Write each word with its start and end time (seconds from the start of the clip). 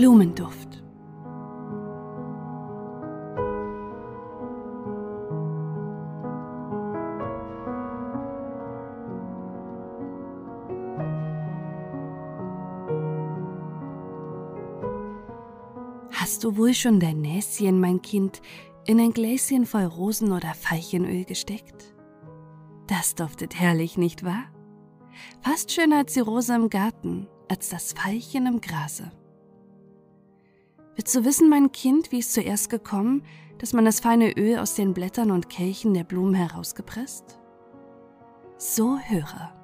Blumenduft. 0.00 0.82
Hast 16.12 16.44
du 16.44 16.56
wohl 16.56 16.72
schon 16.72 16.98
dein 16.98 17.20
Näschen, 17.20 17.78
mein 17.78 18.00
Kind, 18.00 18.40
in 18.86 18.98
ein 19.00 19.12
Gläschen 19.12 19.66
voll 19.66 19.84
Rosen- 19.84 20.32
oder 20.32 20.54
Veilchenöl 20.58 21.26
gesteckt? 21.26 21.94
Das 22.86 23.14
duftet 23.14 23.60
herrlich, 23.60 23.98
nicht 23.98 24.24
wahr? 24.24 24.44
Fast 25.42 25.70
schöner 25.72 25.98
als 25.98 26.14
die 26.14 26.20
Rose 26.20 26.54
im 26.54 26.70
Garten, 26.70 27.28
als 27.50 27.68
das 27.68 27.92
Veilchen 27.92 28.46
im 28.46 28.62
Grase. 28.62 29.12
Willst 31.00 31.16
du 31.16 31.24
wissen, 31.24 31.48
mein 31.48 31.72
Kind, 31.72 32.12
wie 32.12 32.18
es 32.18 32.30
zuerst 32.30 32.68
gekommen, 32.68 33.22
dass 33.56 33.72
man 33.72 33.86
das 33.86 34.00
feine 34.00 34.36
Öl 34.36 34.58
aus 34.58 34.74
den 34.74 34.92
Blättern 34.92 35.30
und 35.30 35.48
Kelchen 35.48 35.94
der 35.94 36.04
Blumen 36.04 36.34
herausgepresst? 36.34 37.38
So 38.58 38.98
höre. 38.98 39.59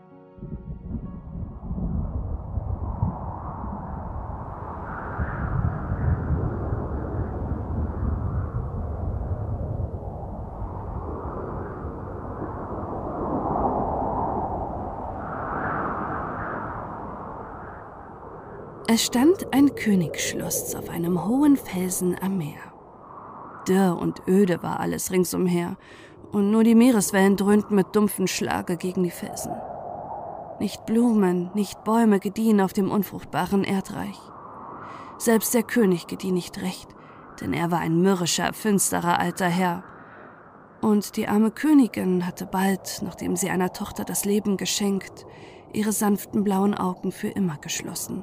Es 18.89 19.05
stand 19.05 19.53
ein 19.53 19.75
Königsschloss 19.75 20.77
auf 20.77 20.91
einem 20.91 21.27
hohen 21.27 21.57
Felsen 21.57 22.17
am 22.23 22.39
Meer. 22.39 22.73
Dürr 23.67 23.99
und 23.99 24.29
öde 24.29 24.63
war 24.63 24.79
alles 24.79 25.11
ringsumher, 25.11 25.77
und 26.31 26.53
nur 26.53 26.63
die 26.63 26.77
Meereswellen 26.77 27.37
dröhnten 27.37 27.75
mit 27.75 27.97
dumpfen 27.97 28.29
Schlage 28.29 28.77
gegen 28.77 29.03
die 29.03 29.11
Felsen. 29.11 29.51
Nicht 30.61 30.87
Blumen, 30.87 31.51
nicht 31.55 31.83
Bäume 31.83 32.21
gediehen 32.21 32.61
auf 32.61 32.73
dem 32.73 32.93
unfruchtbaren 32.93 33.65
Erdreich. 33.65 34.21
Selbst 35.19 35.53
der 35.53 35.65
König 35.65 36.07
gedieh 36.07 36.31
nicht 36.31 36.63
recht, 36.63 36.89
denn 37.41 37.53
er 37.53 37.73
war 37.73 37.81
ein 37.81 38.01
mürrischer, 38.01 38.53
finsterer 38.53 39.19
alter 39.19 39.49
Herr. 39.49 39.83
Und 40.81 41.17
die 41.17 41.27
arme 41.27 41.51
Königin 41.51 42.25
hatte 42.25 42.47
bald, 42.47 43.01
nachdem 43.03 43.35
sie 43.35 43.51
einer 43.51 43.73
Tochter 43.73 44.05
das 44.05 44.25
Leben 44.25 44.57
geschenkt, 44.57 45.27
ihre 45.73 45.91
sanften 45.91 46.45
blauen 46.45 46.75
Augen 46.75 47.11
für 47.11 47.29
immer 47.29 47.57
geschlossen. 47.57 48.23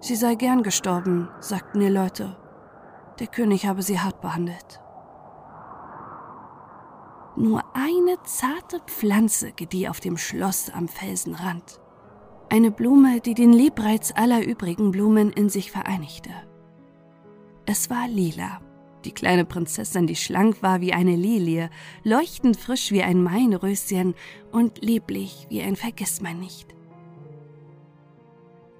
Sie 0.00 0.16
sei 0.16 0.34
gern 0.34 0.62
gestorben, 0.62 1.28
sagten 1.40 1.80
die 1.80 1.88
Leute. 1.88 2.36
Der 3.18 3.26
König 3.26 3.66
habe 3.66 3.82
sie 3.82 4.00
hart 4.00 4.22
behandelt. 4.22 4.80
Nur 7.36 7.62
eine 7.74 8.16
zarte 8.24 8.80
Pflanze 8.86 9.52
gedieh 9.52 9.88
auf 9.88 10.00
dem 10.00 10.16
Schloss 10.16 10.70
am 10.70 10.88
Felsenrand. 10.88 11.80
Eine 12.48 12.70
Blume, 12.70 13.20
die 13.20 13.34
den 13.34 13.52
Liebreiz 13.52 14.12
aller 14.16 14.44
übrigen 14.44 14.90
Blumen 14.90 15.30
in 15.30 15.50
sich 15.50 15.70
vereinigte. 15.70 16.30
Es 17.66 17.90
war 17.90 18.08
lila, 18.08 18.60
die 19.04 19.12
kleine 19.12 19.44
Prinzessin, 19.44 20.06
die 20.06 20.16
schlank 20.16 20.62
war 20.62 20.80
wie 20.80 20.92
eine 20.92 21.14
Lilie, 21.14 21.70
leuchtend 22.02 22.56
frisch 22.56 22.90
wie 22.90 23.02
ein 23.02 23.22
Mainröschen 23.22 24.14
und 24.50 24.82
lieblich 24.82 25.46
wie 25.50 25.62
ein 25.62 25.76
Vergissmeinnicht. 25.76 26.74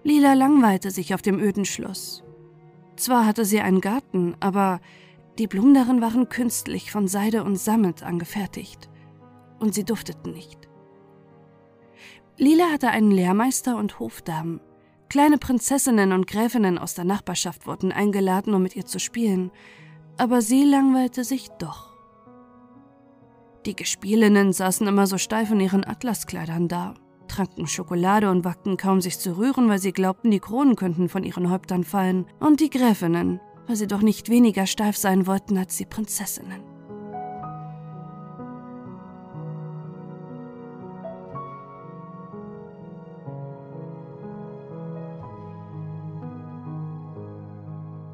Lila 0.03 0.35
langweilte 0.35 0.91
sich 0.91 1.15
auf 1.15 1.23
dem 1.23 1.39
öden 1.39 1.65
Schloss. 1.65 2.25
Zwar 2.97 3.27
hatte 3.27 3.45
sie 3.45 3.61
einen 3.61 3.81
Garten, 3.81 4.37
aber 4.41 4.81
die 5.39 5.47
Blumen 5.47 5.75
darin 5.75 6.01
waren 6.01 6.29
künstlich 6.29 6.91
von 6.91 7.09
Seide 7.09 7.45
und 7.45 7.57
Sammet 7.57 8.03
angefertigt, 8.03 8.91
und 9.59 9.75
sie 9.75 9.85
dufteten 9.85 10.33
nicht. 10.33 10.69
Lila 12.37 12.71
hatte 12.73 12.89
einen 12.89 13.11
Lehrmeister 13.11 13.77
und 13.77 13.99
Hofdamen. 13.99 14.61
Kleine 15.09 15.39
Prinzessinnen 15.39 16.13
und 16.13 16.27
Gräfinnen 16.27 16.79
aus 16.79 16.95
der 16.95 17.05
Nachbarschaft 17.05 17.67
wurden 17.67 17.93
eingeladen, 17.93 18.55
um 18.55 18.63
mit 18.63 18.77
ihr 18.77 18.87
zu 18.87 18.99
spielen, 18.99 19.51
aber 20.17 20.41
sie 20.41 20.65
langweilte 20.65 21.25
sich 21.25 21.49
doch. 21.59 21.91
Die 23.67 23.77
Gespielinnen 23.77 24.53
saßen 24.53 24.87
immer 24.87 25.07
so 25.07 25.19
steif 25.19 25.51
in 25.51 25.61
ihren 25.61 25.87
Atlaskleidern 25.87 26.69
da, 26.69 26.95
tranken 27.31 27.67
Schokolade 27.67 28.31
und 28.31 28.45
wagten 28.45 28.77
kaum 28.77 29.01
sich 29.01 29.19
zu 29.19 29.39
rühren, 29.39 29.69
weil 29.69 29.79
sie 29.79 29.93
glaubten, 29.93 30.31
die 30.31 30.41
Kronen 30.41 30.77
könnten 30.77 31.09
von 31.09 31.25
ihren 31.25 31.51
Häuptern 31.51 31.85
fallen, 31.85 32.27
und 32.41 32.61
die 32.61 32.71
Gräfinnen, 32.71 33.41
weil 33.67 33.77
sie 33.77 33.87
doch 33.87 34.03
nicht 34.03 34.29
weniger 34.29 34.67
steif 34.67 34.97
sein 34.97 35.27
wollten 35.27 35.57
als 35.57 35.77
die 35.77 35.87
Prinzessinnen. 35.87 36.63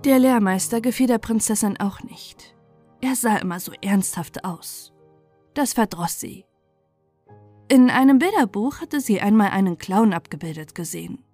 Der 0.05 0.21
Lehrmeister 0.21 0.81
gefiel 0.81 1.09
der 1.09 1.19
Prinzessin 1.19 1.81
auch 1.81 2.01
nicht. 2.03 2.55
Er 3.01 3.17
sah 3.17 3.39
immer 3.39 3.59
so 3.59 3.73
ernsthaft 3.83 4.45
aus. 4.45 4.93
Das 5.53 5.73
verdross 5.73 6.21
sie, 6.21 6.45
in 7.69 7.91
einem 7.91 8.19
Bilderbuch 8.19 8.81
hatte 8.81 9.01
sie 9.01 9.21
einmal 9.21 9.51
einen 9.51 9.79
Clown 9.79 10.13
abgebildet 10.13 10.75
gesehen. 10.75 11.25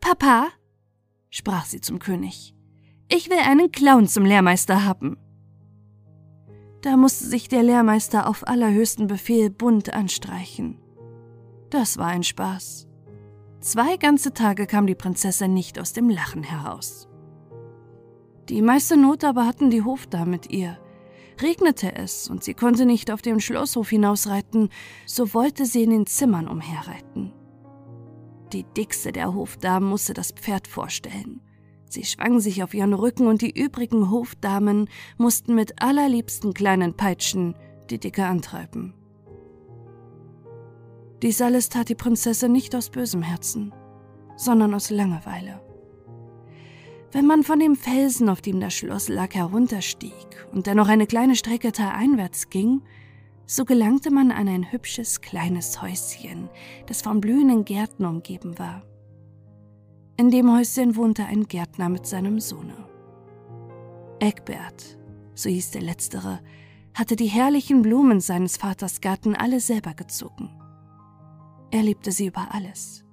Papa, 0.00 0.48
sprach 1.30 1.66
sie 1.66 1.80
zum 1.80 1.98
König, 1.98 2.54
ich 3.08 3.30
will 3.30 3.38
einen 3.38 3.70
Clown 3.70 4.08
zum 4.08 4.24
Lehrmeister 4.24 4.84
haben. 4.84 5.16
Da 6.82 6.96
musste 6.96 7.26
sich 7.26 7.48
der 7.48 7.62
Lehrmeister 7.62 8.26
auf 8.26 8.46
allerhöchsten 8.48 9.06
Befehl 9.06 9.50
bunt 9.50 9.92
anstreichen. 9.92 10.78
Das 11.68 11.98
war 11.98 12.06
ein 12.06 12.22
Spaß. 12.22 12.88
Zwei 13.60 13.96
ganze 13.98 14.32
Tage 14.32 14.66
kam 14.66 14.86
die 14.86 14.94
Prinzessin 14.94 15.52
nicht 15.52 15.78
aus 15.78 15.92
dem 15.92 16.08
Lachen 16.08 16.42
heraus. 16.42 17.08
Die 18.48 18.62
meiste 18.62 18.96
Not 18.96 19.22
aber 19.22 19.46
hatten 19.46 19.70
die 19.70 19.82
Hofdamen 19.82 20.30
mit 20.30 20.50
ihr, 20.50 20.78
Regnete 21.42 21.94
es 21.94 22.28
und 22.28 22.44
sie 22.44 22.54
konnte 22.54 22.86
nicht 22.86 23.10
auf 23.10 23.22
den 23.22 23.40
Schlosshof 23.40 23.88
hinausreiten, 23.90 24.68
so 25.06 25.34
wollte 25.34 25.66
sie 25.66 25.82
in 25.82 25.90
den 25.90 26.06
Zimmern 26.06 26.48
umherreiten. 26.48 27.32
Die 28.52 28.64
dickste 28.64 29.12
der 29.12 29.34
Hofdamen 29.34 29.88
musste 29.88 30.12
das 30.12 30.32
Pferd 30.32 30.66
vorstellen. 30.66 31.40
Sie 31.88 32.04
schwang 32.04 32.40
sich 32.40 32.62
auf 32.62 32.74
ihren 32.74 32.94
Rücken 32.94 33.26
und 33.26 33.42
die 33.42 33.58
übrigen 33.58 34.10
Hofdamen 34.10 34.88
mussten 35.18 35.54
mit 35.54 35.82
allerliebsten 35.82 36.54
kleinen 36.54 36.96
Peitschen 36.96 37.54
die 37.90 37.98
Dicke 37.98 38.24
antreiben. 38.26 38.94
Dies 41.22 41.42
alles 41.42 41.68
tat 41.68 41.88
die 41.88 41.94
Prinzessin 41.94 42.52
nicht 42.52 42.74
aus 42.74 42.90
bösem 42.90 43.22
Herzen, 43.22 43.74
sondern 44.36 44.72
aus 44.74 44.90
Langeweile. 44.90 45.60
Wenn 47.12 47.26
man 47.26 47.42
von 47.42 47.58
dem 47.58 47.74
Felsen, 47.74 48.28
auf 48.28 48.40
dem 48.40 48.60
das 48.60 48.74
Schloss 48.74 49.08
lag, 49.08 49.34
herunterstieg 49.34 50.14
und 50.52 50.66
dann 50.66 50.76
noch 50.76 50.88
eine 50.88 51.06
kleine 51.06 51.34
Strecke 51.34 51.72
taleinwärts 51.72 52.50
ging, 52.50 52.82
so 53.46 53.64
gelangte 53.64 54.12
man 54.12 54.30
an 54.30 54.46
ein 54.46 54.70
hübsches 54.70 55.20
kleines 55.20 55.82
Häuschen, 55.82 56.48
das 56.86 57.02
von 57.02 57.20
blühenden 57.20 57.64
Gärten 57.64 58.04
umgeben 58.04 58.60
war. 58.60 58.82
In 60.16 60.30
dem 60.30 60.56
Häuschen 60.56 60.94
wohnte 60.94 61.24
ein 61.24 61.48
Gärtner 61.48 61.88
mit 61.88 62.06
seinem 62.06 62.38
Sohne. 62.38 62.76
Egbert, 64.20 64.98
so 65.34 65.48
hieß 65.48 65.72
der 65.72 65.82
letztere, 65.82 66.40
hatte 66.94 67.16
die 67.16 67.26
herrlichen 67.26 67.82
Blumen 67.82 68.20
seines 68.20 68.56
Vaters 68.56 69.00
Garten 69.00 69.34
alle 69.34 69.58
selber 69.58 69.94
gezogen. 69.94 70.50
Er 71.72 71.82
liebte 71.82 72.12
sie 72.12 72.26
über 72.26 72.54
alles. 72.54 73.04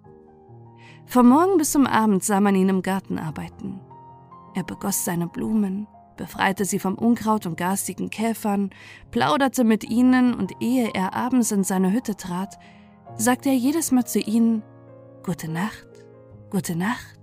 Vom 1.08 1.30
Morgen 1.30 1.58
bis 1.58 1.72
zum 1.72 1.88
Abend 1.88 2.24
sah 2.24 2.42
man 2.42 2.56
ihn 2.56 2.70
im 2.70 2.82
Garten 2.82 3.18
arbeiten. 3.18 3.80
Er 4.58 4.64
begoss 4.64 5.06
seine 5.06 5.28
Blumen, 5.28 5.86
befreite 6.16 6.66
sie 6.66 6.80
vom 6.80 6.96
Unkraut 6.96 7.46
und 7.46 7.58
garstigen 7.58 8.10
Käfern, 8.10 8.72
plauderte 9.12 9.64
mit 9.64 9.84
ihnen 9.84 10.34
und 10.34 10.52
ehe 10.60 10.90
er 10.96 11.14
abends 11.14 11.52
in 11.52 11.64
seine 11.64 11.94
Hütte 11.94 12.16
trat, 12.16 12.58
sagte 13.18 13.50
er 13.50 13.56
jedes 13.56 13.92
Mal 13.92 14.06
zu 14.06 14.18
ihnen 14.20 14.64
Gute 15.24 15.48
Nacht, 15.48 15.88
gute 16.50 16.76
Nacht. 16.76 17.20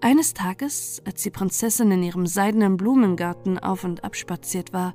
Eines 0.00 0.32
Tages, 0.32 1.02
als 1.04 1.22
die 1.22 1.30
Prinzessin 1.30 1.90
in 1.90 2.02
ihrem 2.02 2.26
seidenen 2.26 2.78
Blumengarten 2.78 3.58
auf 3.58 3.84
und 3.84 4.04
ab 4.04 4.16
spaziert 4.16 4.72
war, 4.72 4.94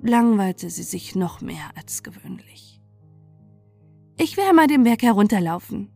langweilte 0.00 0.70
sie 0.70 0.84
sich 0.84 1.14
noch 1.14 1.42
mehr 1.42 1.70
als 1.76 2.02
gewöhnlich. 2.02 2.80
Ich 4.16 4.38
will 4.38 4.44
einmal 4.48 4.68
den 4.68 4.84
Berg 4.84 5.02
herunterlaufen, 5.02 5.92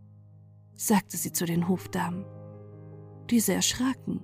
sagte 0.74 1.16
sie 1.16 1.32
zu 1.32 1.46
den 1.46 1.66
Hofdamen. 1.66 2.26
Diese 3.32 3.54
erschraken. 3.54 4.20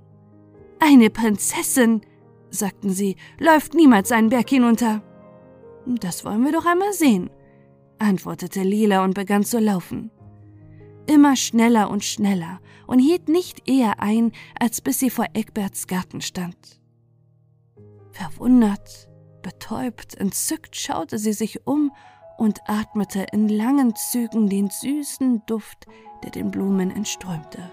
Eine 0.81 1.09
Prinzessin, 1.09 2.03
sagten 2.51 2.91
sie, 2.91 3.17
läuft 3.39 3.73
niemals 3.73 4.13
einen 4.13 4.29
Berg 4.29 4.51
hinunter. 4.51 5.03
Das 5.87 6.27
wollen 6.27 6.45
wir 6.45 6.53
doch 6.53 6.67
einmal 6.67 6.93
sehen, 6.93 7.31
antwortete 7.99 8.63
Lila 8.63 9.03
und 9.03 9.15
begann 9.15 9.45
zu 9.45 9.59
laufen. 9.61 10.11
immer 11.07 11.37
schneller 11.37 11.89
und 11.91 12.05
schneller 12.05 12.61
und 12.87 12.99
hielt 12.99 13.31
nicht 13.31 13.67
eher 13.67 14.03
ein, 14.03 14.33
als 14.61 14.83
bis 14.83 14.99
sie 14.99 15.09
vor 15.09 15.25
Eckberts 15.33 15.87
Garten 15.87 16.21
stand. 16.21 16.79
Verwundert, 18.13 19.09
betäubt, 19.41 20.17
entzückt 20.17 20.77
schaute 20.77 21.19
sie 21.19 21.33
sich 21.33 21.67
um 21.67 21.93
und 22.37 22.61
atmete 22.67 23.25
in 23.33 23.49
langen 23.49 23.97
Zügen 23.97 24.51
den 24.51 24.69
süßen 24.69 25.45
Duft, 25.47 25.87
der 26.23 26.31
den 26.31 26.51
Blumen 26.51 26.91
entströmte. 26.91 27.71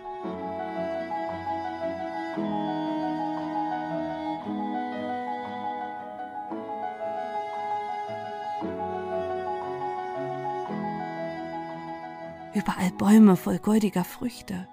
Überall 12.56 12.90
Bäume 12.92 13.36
voll 13.36 13.60
goldiger 13.60 14.06
Früchte, 14.06 14.69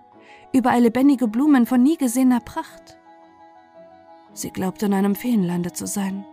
überall 0.53 0.83
lebendige 0.83 1.27
Blumen 1.27 1.67
von 1.67 1.83
nie 1.83 1.97
gesehener 1.97 2.39
Pracht. 2.39 2.97
Sie 4.33 4.51
glaubte 4.51 4.87
in 4.87 4.95
einem 4.95 5.17
Feenlande 5.17 5.73
zu 5.73 5.89
sein. 5.89 6.25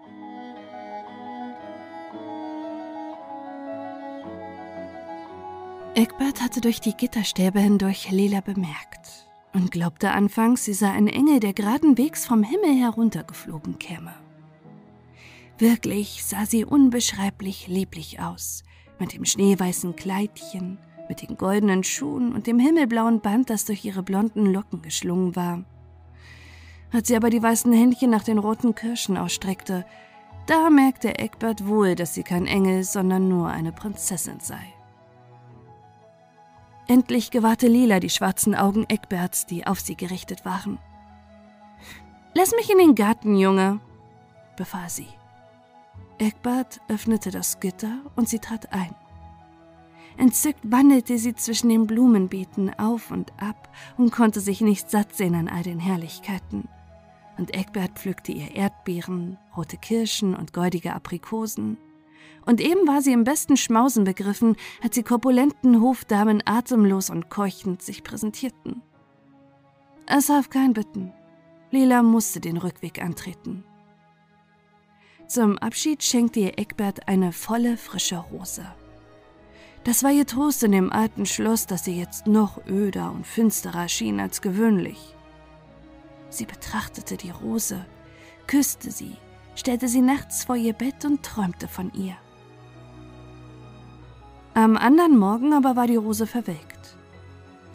Egbert 5.95 6.41
hatte 6.41 6.61
durch 6.61 6.81
die 6.81 6.95
Gitterstäbe 6.95 7.59
hindurch 7.59 8.11
Lela 8.11 8.41
bemerkt 8.41 9.27
und 9.51 9.71
glaubte 9.71 10.11
anfangs, 10.11 10.65
sie 10.65 10.73
sei 10.73 10.91
ein 10.91 11.07
Engel, 11.07 11.39
der 11.39 11.53
geradenwegs 11.53 12.27
vom 12.27 12.43
Himmel 12.43 12.79
heruntergeflogen 12.79 13.79
käme. 13.79 14.13
Wirklich 15.57 16.23
sah 16.23 16.45
sie 16.45 16.63
unbeschreiblich 16.63 17.67
lieblich 17.67 18.19
aus, 18.19 18.63
mit 18.99 19.13
dem 19.13 19.25
schneeweißen 19.25 19.95
Kleidchen, 19.95 20.77
mit 21.09 21.27
den 21.27 21.35
goldenen 21.35 21.83
Schuhen 21.83 22.33
und 22.33 22.47
dem 22.47 22.59
himmelblauen 22.59 23.19
Band, 23.19 23.49
das 23.49 23.65
durch 23.65 23.83
ihre 23.83 24.03
blonden 24.03 24.45
Locken 24.45 24.81
geschlungen 24.81 25.35
war. 25.35 25.63
Als 26.93 27.07
sie 27.07 27.17
aber 27.17 27.29
die 27.29 27.43
weißen 27.43 27.73
Händchen 27.73 28.11
nach 28.11 28.23
den 28.23 28.37
roten 28.37 28.75
Kirschen 28.75 29.17
ausstreckte, 29.17 29.85
da 30.45 30.69
merkte 30.69 31.19
Egbert 31.19 31.67
wohl, 31.67 31.95
dass 31.95 32.13
sie 32.13 32.23
kein 32.23 32.47
Engel, 32.47 32.83
sondern 32.83 33.27
nur 33.27 33.49
eine 33.49 33.71
Prinzessin 33.71 34.39
sei. 34.39 34.73
Endlich 36.87 37.29
gewahrte 37.29 37.67
Lila 37.67 37.99
die 37.99 38.09
schwarzen 38.09 38.55
Augen 38.55 38.85
Egberts, 38.89 39.45
die 39.45 39.67
auf 39.67 39.79
sie 39.79 39.95
gerichtet 39.95 40.45
waren. 40.45 40.79
Lass 42.33 42.51
mich 42.51 42.71
in 42.71 42.79
den 42.79 42.95
Garten, 42.95 43.35
Junge, 43.35 43.79
befahl 44.55 44.89
sie. 44.89 45.07
Egbert 46.17 46.81
öffnete 46.87 47.29
das 47.31 47.59
Gitter 47.59 47.99
und 48.15 48.27
sie 48.27 48.39
trat 48.39 48.73
ein. 48.73 48.95
Entzückt 50.19 50.59
wandelte 50.63 51.17
sie 51.17 51.33
zwischen 51.33 51.69
den 51.69 51.87
Blumenbeeten 51.87 52.77
auf 52.77 53.09
und 53.09 53.33
ab 53.41 53.73
und 53.97 54.11
konnte 54.11 54.41
sich 54.41 54.61
nicht 54.61 54.91
satt 54.91 55.15
sehen 55.15 55.33
an 55.33 55.47
all 55.47 55.63
den 55.63 55.79
Herrlichkeiten. 55.79 56.67
Und 57.37 57.55
Egbert 57.55 57.97
pflückte 57.97 58.33
ihr 58.33 58.53
Erdbeeren, 58.53 59.37
rote 59.55 59.77
Kirschen 59.77 60.35
und 60.35 60.53
goldige 60.53 60.93
Aprikosen 60.93 61.77
und 62.45 62.61
eben 62.61 62.87
war 62.87 63.01
sie 63.01 63.13
im 63.13 63.23
besten 63.23 63.57
Schmausen 63.57 64.03
begriffen, 64.03 64.55
als 64.81 64.95
die 64.95 65.03
korpulenten 65.03 65.81
Hofdamen 65.81 66.41
atemlos 66.45 67.09
und 67.09 67.29
keuchend 67.29 67.81
sich 67.81 68.03
präsentierten. 68.03 68.81
Es 70.07 70.29
half 70.29 70.49
kein 70.49 70.73
Bitten. 70.73 71.13
Lila 71.71 72.01
musste 72.01 72.39
den 72.39 72.57
Rückweg 72.57 73.01
antreten. 73.03 73.63
Zum 75.27 75.59
Abschied 75.59 76.03
schenkte 76.03 76.39
ihr 76.39 76.57
Eckbert 76.57 77.07
eine 77.07 77.31
volle, 77.31 77.77
frische 77.77 78.17
Rose. 78.17 78.65
Das 79.83 80.03
war 80.03 80.11
ihr 80.11 80.25
Trost 80.25 80.63
in 80.63 80.71
dem 80.71 80.91
alten 80.91 81.25
Schloss, 81.25 81.65
das 81.65 81.85
sie 81.85 81.97
jetzt 81.97 82.27
noch 82.27 82.65
öder 82.67 83.11
und 83.11 83.25
finsterer 83.25 83.87
schien 83.87 84.19
als 84.19 84.41
gewöhnlich. 84.41 85.15
Sie 86.29 86.45
betrachtete 86.45 87.17
die 87.17 87.31
Rose, 87.31 87.85
küsste 88.45 88.91
sie, 88.91 89.15
stellte 89.55 89.87
sie 89.87 90.01
nachts 90.01 90.43
vor 90.43 90.55
ihr 90.55 90.73
Bett 90.73 91.05
und 91.05 91.23
träumte 91.23 91.67
von 91.67 91.91
ihr. 91.93 92.15
Am 94.53 94.77
anderen 94.77 95.17
Morgen 95.17 95.53
aber 95.53 95.75
war 95.75 95.87
die 95.87 95.95
Rose 95.95 96.27
verwelkt. 96.27 96.97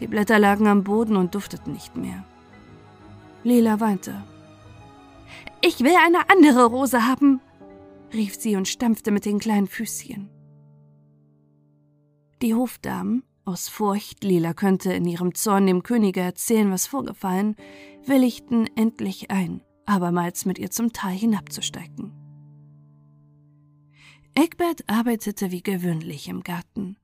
Die 0.00 0.06
Blätter 0.06 0.38
lagen 0.38 0.66
am 0.66 0.84
Boden 0.84 1.16
und 1.16 1.34
dufteten 1.34 1.72
nicht 1.72 1.96
mehr. 1.96 2.24
Lila 3.42 3.80
weinte. 3.80 4.22
Ich 5.60 5.80
will 5.80 5.94
eine 6.04 6.28
andere 6.28 6.66
Rose 6.66 7.06
haben, 7.06 7.40
rief 8.12 8.34
sie 8.34 8.56
und 8.56 8.68
stampfte 8.68 9.10
mit 9.10 9.24
den 9.24 9.38
kleinen 9.38 9.66
Füßchen. 9.66 10.33
Die 12.44 12.52
Hofdamen, 12.52 13.22
aus 13.46 13.70
Furcht, 13.70 14.22
Lila 14.22 14.52
könnte 14.52 14.92
in 14.92 15.06
ihrem 15.06 15.34
Zorn 15.34 15.66
dem 15.66 15.82
Könige 15.82 16.20
erzählen, 16.20 16.70
was 16.70 16.86
vorgefallen, 16.86 17.56
willigten 18.04 18.68
endlich 18.76 19.30
ein, 19.30 19.62
abermals 19.86 20.44
mit 20.44 20.58
ihr 20.58 20.70
zum 20.70 20.92
Tal 20.92 21.12
hinabzusteigen. 21.12 22.12
Egbert 24.34 24.84
arbeitete 24.88 25.52
wie 25.52 25.62
gewöhnlich 25.62 26.28
im 26.28 26.42
Garten, 26.42 26.98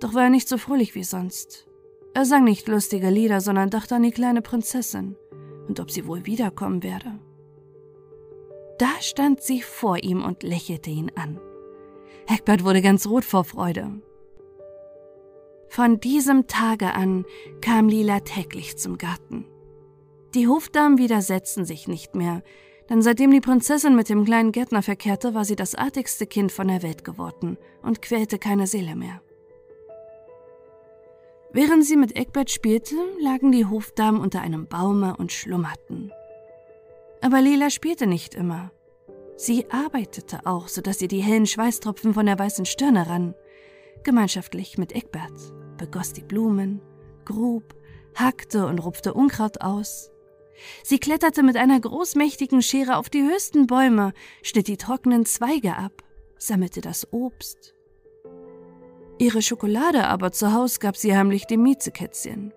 doch 0.00 0.14
war 0.14 0.22
er 0.22 0.30
nicht 0.30 0.48
so 0.48 0.56
fröhlich 0.56 0.94
wie 0.94 1.04
sonst. 1.04 1.68
Er 2.14 2.24
sang 2.24 2.44
nicht 2.44 2.66
lustige 2.66 3.10
Lieder, 3.10 3.42
sondern 3.42 3.68
dachte 3.68 3.96
an 3.96 4.02
die 4.02 4.12
kleine 4.12 4.40
Prinzessin 4.40 5.14
und 5.68 5.78
ob 5.78 5.90
sie 5.90 6.06
wohl 6.06 6.24
wiederkommen 6.24 6.82
werde. 6.82 7.18
Da 8.78 8.88
stand 9.00 9.42
sie 9.42 9.60
vor 9.60 10.02
ihm 10.02 10.24
und 10.24 10.42
lächelte 10.42 10.88
ihn 10.88 11.12
an. 11.16 11.38
Egbert 12.26 12.64
wurde 12.64 12.80
ganz 12.80 13.06
rot 13.06 13.26
vor 13.26 13.44
Freude. 13.44 14.00
Von 15.70 16.00
diesem 16.00 16.48
Tage 16.48 16.94
an 16.94 17.24
kam 17.60 17.88
Lila 17.88 18.18
täglich 18.20 18.76
zum 18.76 18.98
Garten. 18.98 19.46
Die 20.34 20.48
Hofdamen 20.48 20.98
widersetzten 20.98 21.64
sich 21.64 21.86
nicht 21.86 22.16
mehr, 22.16 22.42
denn 22.88 23.02
seitdem 23.02 23.30
die 23.30 23.40
Prinzessin 23.40 23.94
mit 23.94 24.08
dem 24.08 24.24
kleinen 24.24 24.50
Gärtner 24.50 24.82
verkehrte, 24.82 25.32
war 25.32 25.44
sie 25.44 25.54
das 25.54 25.76
artigste 25.76 26.26
Kind 26.26 26.50
von 26.50 26.66
der 26.66 26.82
Welt 26.82 27.04
geworden 27.04 27.56
und 27.82 28.02
quälte 28.02 28.40
keine 28.40 28.66
Seele 28.66 28.96
mehr. 28.96 29.22
Während 31.52 31.84
sie 31.84 31.96
mit 31.96 32.16
Egbert 32.16 32.50
spielte, 32.50 32.96
lagen 33.20 33.52
die 33.52 33.66
Hofdamen 33.66 34.20
unter 34.20 34.40
einem 34.40 34.66
Baume 34.66 35.16
und 35.18 35.30
schlummerten. 35.30 36.10
Aber 37.20 37.40
Lila 37.40 37.70
spielte 37.70 38.08
nicht 38.08 38.34
immer. 38.34 38.72
Sie 39.36 39.70
arbeitete 39.70 40.46
auch, 40.46 40.66
sodass 40.66 40.98
sie 40.98 41.08
die 41.08 41.22
hellen 41.22 41.46
Schweißtropfen 41.46 42.12
von 42.12 42.26
der 42.26 42.38
weißen 42.40 42.66
Stirne 42.66 43.08
rann. 43.08 43.34
Gemeinschaftlich 44.02 44.76
mit 44.78 44.92
Egbert 44.96 45.59
begoss 45.80 46.12
die 46.12 46.22
Blumen, 46.22 46.80
grub, 47.24 47.74
hackte 48.14 48.66
und 48.66 48.78
rupfte 48.78 49.14
Unkraut 49.14 49.60
aus, 49.60 50.12
Sie 50.82 50.98
kletterte 50.98 51.42
mit 51.42 51.56
einer 51.56 51.80
großmächtigen 51.80 52.62
Schere 52.62 52.96
auf 52.96 53.08
die 53.08 53.22
höchsten 53.22 53.66
Bäume, 53.66 54.12
schnitt 54.42 54.68
die 54.68 54.76
trockenen 54.76 55.24
Zweige 55.26 55.76
ab, 55.76 56.02
sammelte 56.38 56.80
das 56.80 57.12
Obst. 57.12 57.74
Ihre 59.18 59.42
Schokolade 59.42 60.06
aber 60.06 60.32
zu 60.32 60.52
Haus 60.52 60.80
gab 60.80 60.96
sie 60.96 61.16
heimlich 61.16 61.46
dem 61.46 61.62
Miezekätzchen. 61.62 62.52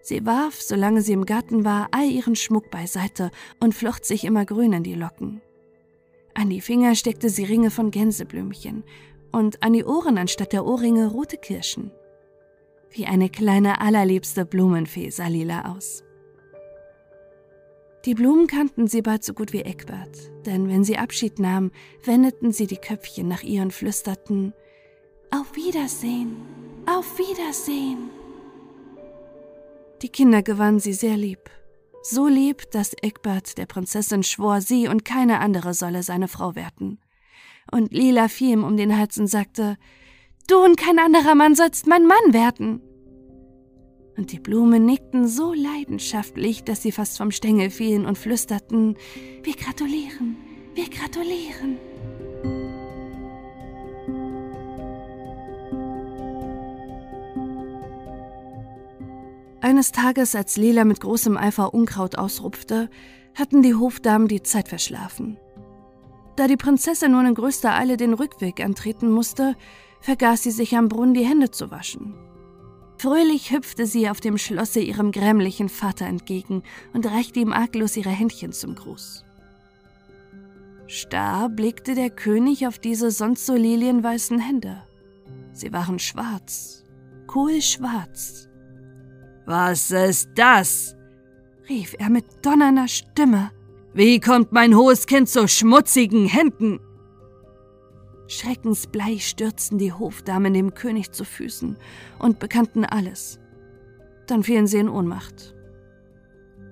Sie 0.00 0.24
warf, 0.26 0.60
solange 0.60 1.00
sie 1.00 1.12
im 1.12 1.26
Garten 1.26 1.64
war, 1.64 1.88
all 1.92 2.08
ihren 2.08 2.36
Schmuck 2.36 2.70
beiseite 2.70 3.30
und 3.60 3.74
flocht 3.74 4.04
sich 4.04 4.24
immer 4.24 4.44
grün 4.44 4.72
in 4.72 4.82
die 4.82 4.94
Locken. 4.94 5.42
An 6.34 6.50
die 6.50 6.60
Finger 6.60 6.94
steckte 6.94 7.28
sie 7.28 7.44
Ringe 7.44 7.70
von 7.70 7.90
Gänseblümchen 7.90 8.84
und 9.32 9.62
an 9.62 9.72
die 9.72 9.84
Ohren 9.84 10.18
anstatt 10.18 10.52
der 10.52 10.64
Ohrringe 10.64 11.08
rote 11.08 11.36
Kirschen. 11.36 11.92
Wie 12.94 13.06
eine 13.06 13.30
kleine 13.30 13.80
allerliebste 13.80 14.44
Blumenfee 14.44 15.08
sah 15.10 15.28
Lila 15.28 15.72
aus. 15.74 16.04
Die 18.04 18.14
Blumen 18.14 18.48
kannten 18.48 18.86
sie 18.88 19.00
bald 19.00 19.24
so 19.24 19.32
gut 19.32 19.52
wie 19.52 19.62
Eckbert, 19.62 20.30
denn 20.44 20.68
wenn 20.68 20.84
sie 20.84 20.98
Abschied 20.98 21.38
nahmen, 21.38 21.70
wendeten 22.04 22.52
sie 22.52 22.66
die 22.66 22.76
Köpfchen 22.76 23.28
nach 23.28 23.44
ihr 23.44 23.62
und 23.62 23.72
flüsterten 23.72 24.52
Auf 25.30 25.54
Wiedersehen, 25.54 26.36
auf 26.84 27.18
Wiedersehen. 27.18 28.10
Die 30.02 30.08
Kinder 30.08 30.42
gewannen 30.42 30.80
sie 30.80 30.92
sehr 30.92 31.16
lieb, 31.16 31.48
so 32.02 32.26
lieb, 32.26 32.70
dass 32.72 32.92
Eckbert 32.94 33.56
der 33.56 33.66
Prinzessin 33.66 34.24
schwor, 34.24 34.60
sie 34.60 34.88
und 34.88 35.04
keine 35.04 35.38
andere 35.38 35.72
solle 35.72 36.02
seine 36.02 36.26
Frau 36.26 36.56
werden. 36.56 36.98
Und 37.70 37.92
Lila 37.92 38.28
fiel 38.28 38.50
ihm 38.50 38.64
um 38.64 38.76
den 38.76 38.98
Hals 38.98 39.16
und 39.16 39.28
sagte 39.28 39.78
Du 40.48 40.56
und 40.64 40.76
kein 40.76 40.98
anderer 40.98 41.34
Mann 41.34 41.54
sollst 41.54 41.86
mein 41.86 42.06
Mann 42.06 42.32
werden 42.32 42.82
und 44.16 44.32
die 44.32 44.38
Blumen 44.38 44.84
nickten 44.84 45.26
so 45.26 45.52
leidenschaftlich, 45.52 46.64
dass 46.64 46.82
sie 46.82 46.92
fast 46.92 47.18
vom 47.18 47.30
Stängel 47.30 47.70
fielen 47.70 48.06
und 48.06 48.18
flüsterten 48.18 48.96
Wir 49.42 49.54
gratulieren, 49.54 50.36
wir 50.74 50.88
gratulieren. 50.88 51.78
Eines 59.60 59.92
Tages, 59.92 60.34
als 60.34 60.56
Lela 60.56 60.84
mit 60.84 61.00
großem 61.00 61.36
Eifer 61.36 61.72
Unkraut 61.72 62.18
ausrupfte, 62.18 62.90
hatten 63.34 63.62
die 63.62 63.74
Hofdamen 63.74 64.28
die 64.28 64.42
Zeit 64.42 64.68
verschlafen. 64.68 65.38
Da 66.36 66.48
die 66.48 66.56
Prinzessin 66.56 67.12
nun 67.12 67.26
in 67.26 67.34
größter 67.34 67.72
Eile 67.74 67.96
den 67.96 68.12
Rückweg 68.12 68.60
antreten 68.60 69.10
musste, 69.10 69.56
vergaß 70.02 70.42
sie 70.42 70.50
sich 70.50 70.76
am 70.76 70.88
Brunnen 70.88 71.14
die 71.14 71.26
Hände 71.26 71.50
zu 71.50 71.70
waschen. 71.70 72.14
Fröhlich 72.98 73.50
hüpfte 73.50 73.86
sie 73.86 74.08
auf 74.08 74.20
dem 74.20 74.38
Schlosse 74.38 74.80
ihrem 74.80 75.10
grämlichen 75.10 75.68
Vater 75.68 76.06
entgegen 76.06 76.62
und 76.92 77.06
reichte 77.06 77.40
ihm 77.40 77.52
arglos 77.52 77.96
ihre 77.96 78.10
Händchen 78.10 78.52
zum 78.52 78.74
Gruß. 78.74 79.24
Starr 80.86 81.48
blickte 81.48 81.94
der 81.94 82.10
König 82.10 82.66
auf 82.66 82.78
diese 82.78 83.10
sonst 83.10 83.46
so 83.46 83.54
lilienweißen 83.54 84.38
Hände. 84.38 84.82
Sie 85.52 85.72
waren 85.72 85.98
schwarz, 85.98 86.84
kohlschwarz. 87.26 88.48
Was 89.46 89.90
ist 89.90 90.30
das? 90.34 90.96
rief 91.68 91.94
er 91.98 92.10
mit 92.10 92.24
donnernder 92.42 92.88
Stimme. 92.88 93.50
Wie 93.94 94.20
kommt 94.20 94.52
mein 94.52 94.76
hohes 94.76 95.06
Kind 95.06 95.28
zu 95.28 95.48
schmutzigen 95.48 96.26
Händen? 96.26 96.80
Schreckensblei 98.32 99.18
stürzten 99.18 99.76
die 99.76 99.92
Hofdamen 99.92 100.54
dem 100.54 100.72
König 100.72 101.12
zu 101.12 101.24
Füßen 101.24 101.76
und 102.18 102.38
bekannten 102.38 102.86
alles. 102.86 103.38
Dann 104.26 104.42
fielen 104.42 104.66
sie 104.66 104.78
in 104.78 104.88
Ohnmacht. 104.88 105.54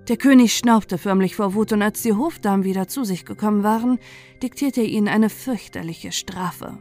Der 0.08 0.16
König 0.16 0.56
schnaubte 0.56 0.96
förmlich 0.96 1.36
vor 1.36 1.52
Wut, 1.52 1.72
und 1.72 1.82
als 1.82 2.00
die 2.00 2.14
Hofdamen 2.14 2.64
wieder 2.64 2.88
zu 2.88 3.04
sich 3.04 3.26
gekommen 3.26 3.62
waren, 3.62 3.98
diktierte 4.42 4.80
er 4.80 4.88
ihnen 4.88 5.06
eine 5.06 5.28
fürchterliche 5.28 6.12
Strafe. 6.12 6.78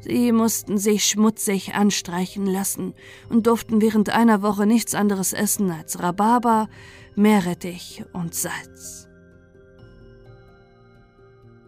Sie 0.00 0.30
mussten 0.30 0.76
sich 0.76 1.06
schmutzig 1.06 1.74
anstreichen 1.74 2.46
lassen 2.46 2.94
und 3.30 3.46
durften 3.46 3.80
während 3.80 4.10
einer 4.10 4.42
Woche 4.42 4.66
nichts 4.66 4.94
anderes 4.94 5.32
essen 5.32 5.70
als 5.70 6.00
Rhabarber, 6.00 6.68
Meerrettich 7.16 8.04
und 8.12 8.34
Salz. 8.34 9.07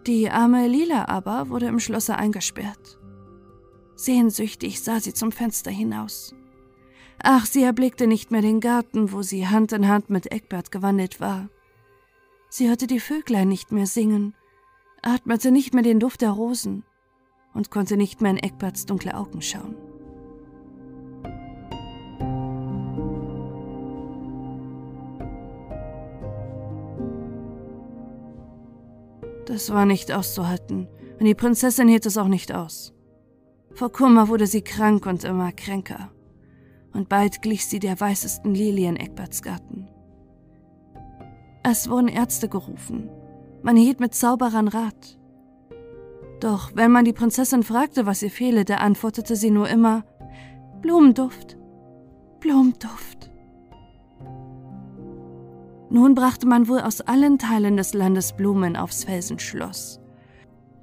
Die 0.07 0.31
arme 0.31 0.67
Lila 0.67 1.09
aber 1.09 1.51
wurde 1.51 1.67
im 1.67 1.79
Schlosse 1.79 2.17
eingesperrt. 2.17 2.99
Sehnsüchtig 3.97 4.81
sah 4.81 4.99
sie 4.99 5.13
zum 5.13 5.31
Fenster 5.31 5.71
hinaus. 5.71 6.35
Ach, 7.23 7.45
sie 7.45 7.63
erblickte 7.63 8.07
nicht 8.07 8.31
mehr 8.31 8.41
den 8.41 8.61
Garten, 8.61 9.13
wo 9.13 9.21
sie 9.21 9.47
Hand 9.47 9.73
in 9.73 9.89
Hand 9.89 10.09
mit 10.09 10.33
Eckbert 10.33 10.71
gewandelt 10.71 11.21
war. 11.21 11.51
Sie 12.49 12.69
hörte 12.69 12.87
die 12.87 13.01
Vöglein 13.01 13.49
nicht 13.49 13.73
mehr 13.73 13.87
singen, 13.87 14.35
atmete 15.03 15.51
nicht 15.51 15.75
mehr 15.75 15.83
den 15.83 16.01
Duft 16.01 16.23
der 16.23 16.31
Rosen 16.31 16.85
und 17.53 17.71
konnte 17.71 17.99
nicht 17.99 18.23
mehr 18.23 18.31
in 18.31 18.39
Eckberts 18.39 18.87
dunkle 18.87 19.15
Augen 19.15 19.43
schauen. 19.43 19.77
Das 29.51 29.73
war 29.73 29.85
nicht 29.85 30.13
auszuhalten, 30.13 30.87
und 31.19 31.27
die 31.27 31.35
Prinzessin 31.35 31.89
hielt 31.89 32.07
es 32.07 32.17
auch 32.17 32.29
nicht 32.29 32.55
aus. 32.55 32.95
Vor 33.75 33.91
Kummer 33.91 34.29
wurde 34.29 34.47
sie 34.47 34.63
krank 34.63 35.07
und 35.07 35.25
immer 35.25 35.51
kränker, 35.51 36.13
und 36.93 37.09
bald 37.09 37.43
glich 37.43 37.67
sie 37.67 37.81
der 37.81 37.99
weißesten 37.99 38.55
Lilie 38.55 38.89
in 38.89 38.95
Eckberts 38.95 39.43
Garten. 39.43 39.89
Es 41.65 41.91
wurden 41.91 42.07
Ärzte 42.07 42.49
gerufen, 42.49 43.11
man 43.65 43.77
hielt 43.77 43.99
mit 43.99 44.15
Zauberern 44.15 44.69
Rat. 44.69 45.19
Doch 46.39 46.71
wenn 46.77 46.93
man 46.93 47.05
die 47.05 47.13
Prinzessin 47.13 47.65
fragte, 47.65 48.07
was 48.07 48.23
ihr 48.23 48.31
fehle, 48.31 48.65
da 48.65 48.77
antwortete 48.77 49.35
sie 49.35 49.51
nur 49.51 49.69
immer 49.69 50.05
Blumenduft, 50.81 51.59
Blumenduft. 52.39 53.30
Nun 55.91 56.15
brachte 56.15 56.47
man 56.47 56.69
wohl 56.69 56.81
aus 56.81 57.01
allen 57.01 57.39
Teilen 57.39 57.77
des 57.77 57.95
Landes 57.95 58.33
Blumen 58.33 58.77
aufs 58.77 59.05
Felsenschloss. 59.05 60.01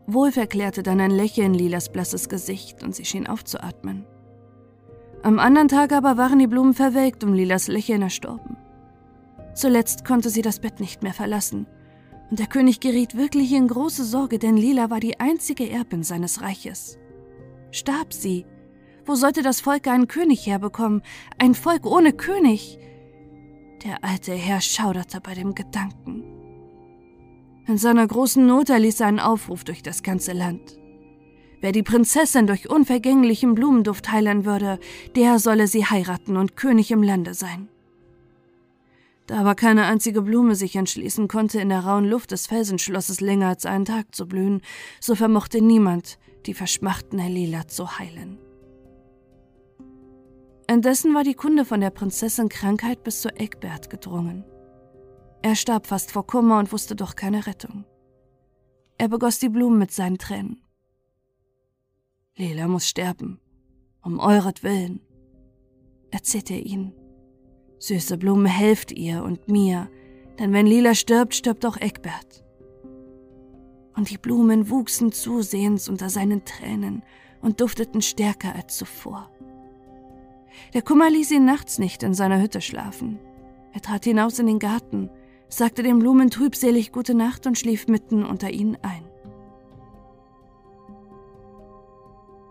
Wohl 0.06 0.32
verklärte 0.32 0.84
dann 0.84 1.00
ein 1.00 1.12
Lächeln 1.12 1.54
Lilas 1.54 1.92
blasses 1.92 2.28
Gesicht 2.28 2.84
und 2.84 2.94
sie 2.94 3.06
schien 3.06 3.26
aufzuatmen. 3.26 4.06
Am 5.24 5.40
anderen 5.40 5.70
Tag 5.70 5.94
aber 5.94 6.18
waren 6.18 6.40
die 6.40 6.48
Blumen 6.48 6.74
verwelkt 6.74 7.24
und 7.24 7.34
Lilas 7.34 7.68
Lächeln 7.68 8.02
erstorben. 8.02 8.58
Zuletzt 9.56 10.06
konnte 10.06 10.30
sie 10.30 10.42
das 10.42 10.60
Bett 10.60 10.80
nicht 10.80 11.04
mehr 11.04 11.14
verlassen, 11.14 11.68
und 12.30 12.40
der 12.40 12.48
König 12.48 12.82
geriet 12.82 13.16
wirklich 13.16 13.54
in 13.54 13.68
große 13.68 14.04
Sorge, 14.04 14.38
denn 14.38 14.58
Lila 14.58 14.90
war 14.90 15.00
die 15.00 15.20
einzige 15.20 15.70
Erbin 15.70 16.04
seines 16.04 16.42
Reiches. 16.42 17.00
Starb 17.72 18.14
sie, 18.14 18.46
wo 19.06 19.16
sollte 19.16 19.42
das 19.42 19.62
Volk 19.62 19.88
einen 19.88 20.10
König 20.10 20.46
herbekommen? 20.46 21.02
Ein 21.38 21.56
Volk 21.56 21.86
ohne 21.86 22.12
König? 22.12 22.80
Der 23.84 24.04
alte 24.04 24.34
Herr 24.34 24.60
schauderte 24.60 25.22
bei 25.22 25.34
dem 25.36 25.54
Gedanken. 25.54 26.24
In 27.68 27.78
seiner 27.78 28.08
großen 28.08 28.46
Not 28.46 28.70
erließ 28.70 29.02
er 29.02 29.08
einen 29.08 29.20
Aufruf 29.20 29.64
durch 29.64 29.84
das 29.84 30.02
ganze 30.02 30.34
Land. 30.34 30.80
Wer 31.60 31.72
die 31.72 31.84
Prinzessin 31.84 32.48
durch 32.48 32.70
unvergänglichen 32.70 33.56
Blumenduft 33.56 34.12
heilen 34.12 34.46
würde, 34.46 34.80
der 35.16 35.40
solle 35.40 35.68
sie 35.68 35.86
heiraten 35.86 36.38
und 36.38 36.56
König 36.56 36.92
im 36.92 37.04
Lande 37.04 37.34
sein. 37.34 37.68
Da 39.28 39.40
aber 39.40 39.56
keine 39.56 39.86
einzige 39.86 40.22
Blume 40.22 40.56
sich 40.56 40.76
entschließen 40.76 41.28
konnte, 41.28 41.60
in 41.60 41.70
der 41.70 41.82
rauen 41.82 42.06
Luft 42.06 42.32
des 42.32 42.48
Felsenschlosses 42.48 43.20
länger 43.20 43.50
als 43.50 43.66
einen 43.66 43.86
Tag 43.86 44.16
zu 44.16 44.28
blühen, 44.28 44.62
so 45.02 45.16
vermochte 45.16 45.62
niemand, 45.62 46.18
die 46.46 46.54
verschmachtende 46.54 47.28
Lila 47.28 47.68
zu 47.68 48.00
heilen. 48.00 48.38
Indessen 50.70 51.16
war 51.16 51.24
die 51.24 51.34
Kunde 51.34 51.64
von 51.64 51.80
der 51.80 51.92
Prinzessin 51.92 52.50
Krankheit 52.50 53.04
bis 53.04 53.22
zu 53.22 53.30
Eckbert 53.30 53.90
gedrungen. 53.90 54.44
Er 55.42 55.56
starb 55.56 55.88
fast 55.88 56.12
vor 56.12 56.28
Kummer 56.28 56.60
und 56.60 56.74
wusste 56.74 56.96
doch 56.96 57.16
keine 57.16 57.48
Rettung. 57.48 57.86
Er 58.98 59.08
begoss 59.08 59.40
die 59.40 59.48
Blumen 59.48 59.80
mit 59.80 59.92
seinen 59.92 60.18
Tränen. 60.18 60.62
Lila 62.36 62.68
muss 62.68 62.88
sterben, 62.88 63.40
um 64.04 64.20
euretwillen, 64.20 65.00
erzählte 66.12 66.54
er 66.56 66.66
ihnen. 66.66 66.94
Süße 67.80 68.18
Blume, 68.18 68.50
helft 68.50 68.92
ihr 68.92 69.24
und 69.24 69.48
mir, 69.48 69.90
denn 70.38 70.52
wenn 70.52 70.68
Lila 70.68 70.96
stirbt, 70.96 71.34
stirbt 71.36 71.66
auch 71.66 71.78
Eckbert. 71.78 72.44
Und 73.96 74.10
die 74.10 74.18
Blumen 74.18 74.70
wuchsen 74.70 75.12
zusehends 75.12 75.88
unter 75.88 76.10
seinen 76.10 76.44
Tränen 76.44 77.04
und 77.42 77.62
dufteten 77.62 78.02
stärker 78.02 78.54
als 78.54 78.78
zuvor. 78.78 79.32
Der 80.74 80.82
Kummer 80.82 81.10
ließ 81.10 81.32
ihn 81.32 81.46
nachts 81.46 81.80
nicht 81.80 82.04
in 82.04 82.14
seiner 82.14 82.42
Hütte 82.42 82.62
schlafen. 82.62 83.20
Er 83.74 83.82
trat 83.82 84.06
hinaus 84.06 84.40
in 84.40 84.48
den 84.48 84.60
Garten, 84.60 85.10
sagte 85.50 85.84
den 85.84 86.00
Blumen 86.00 86.30
trübselig 86.30 86.92
gute 86.92 87.14
Nacht 87.14 87.46
und 87.48 87.58
schlief 87.58 87.88
mitten 87.88 88.26
unter 88.26 88.50
ihnen 88.50 88.78
ein. 88.82 89.04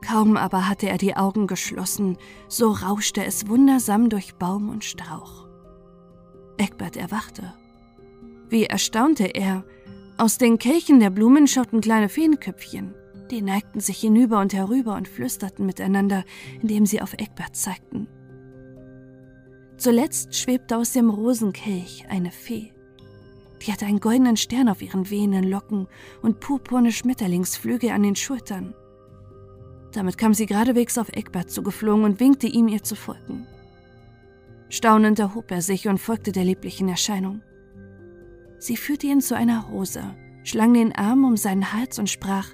Kaum 0.06 0.36
aber 0.36 0.68
hatte 0.68 0.88
er 0.88 0.98
die 0.98 1.16
Augen 1.16 1.46
geschlossen, 1.46 2.16
so 2.48 2.70
rauschte 2.70 3.24
es 3.24 3.48
wundersam 3.48 4.08
durch 4.08 4.36
Baum 4.36 4.68
und 4.68 4.84
Strauch. 4.84 5.48
Eckbert 6.58 6.96
erwachte. 6.96 7.54
Wie 8.48 8.64
erstaunte 8.64 9.24
er! 9.24 9.64
Aus 10.18 10.38
den 10.38 10.58
Kelchen 10.58 11.00
der 11.00 11.10
Blumen 11.10 11.46
schauten 11.46 11.80
kleine 11.80 12.08
Feenköpfchen. 12.08 12.94
Die 13.30 13.42
neigten 13.42 13.80
sich 13.80 13.98
hinüber 13.98 14.40
und 14.40 14.54
herüber 14.54 14.94
und 14.94 15.08
flüsterten 15.08 15.66
miteinander, 15.66 16.24
indem 16.62 16.86
sie 16.86 17.02
auf 17.02 17.14
Eckbert 17.14 17.56
zeigten. 17.56 18.08
Zuletzt 19.76 20.34
schwebte 20.34 20.76
aus 20.76 20.92
dem 20.92 21.10
Rosenkelch 21.10 22.06
eine 22.08 22.30
Fee. 22.30 22.72
Die 23.62 23.72
hatte 23.72 23.86
einen 23.86 24.00
goldenen 24.00 24.36
Stern 24.36 24.68
auf 24.68 24.80
ihren 24.80 25.10
wehenden 25.10 25.44
Locken 25.44 25.88
und 26.22 26.40
purpurne 26.40 26.92
Schmetterlingsflügel 26.92 27.90
an 27.90 28.02
den 28.02 28.16
Schultern. 28.16 28.74
Damit 29.92 30.18
kam 30.18 30.34
sie 30.34 30.46
geradewegs 30.46 30.98
auf 30.98 31.08
Eckbert 31.08 31.50
zugeflogen 31.50 32.04
und 32.04 32.20
winkte 32.20 32.46
ihm, 32.46 32.68
ihr 32.68 32.82
zu 32.82 32.94
folgen. 32.94 33.46
Staunend 34.68 35.18
erhob 35.18 35.50
er 35.50 35.62
sich 35.62 35.88
und 35.88 35.98
folgte 35.98 36.32
der 36.32 36.44
lieblichen 36.44 36.88
Erscheinung. 36.88 37.42
Sie 38.58 38.76
führte 38.76 39.06
ihn 39.06 39.20
zu 39.20 39.36
einer 39.36 39.62
Rose, 39.64 40.02
schlang 40.44 40.74
den 40.74 40.94
Arm 40.94 41.24
um 41.24 41.36
seinen 41.36 41.72
Hals 41.72 41.98
und 41.98 42.10
sprach 42.10 42.48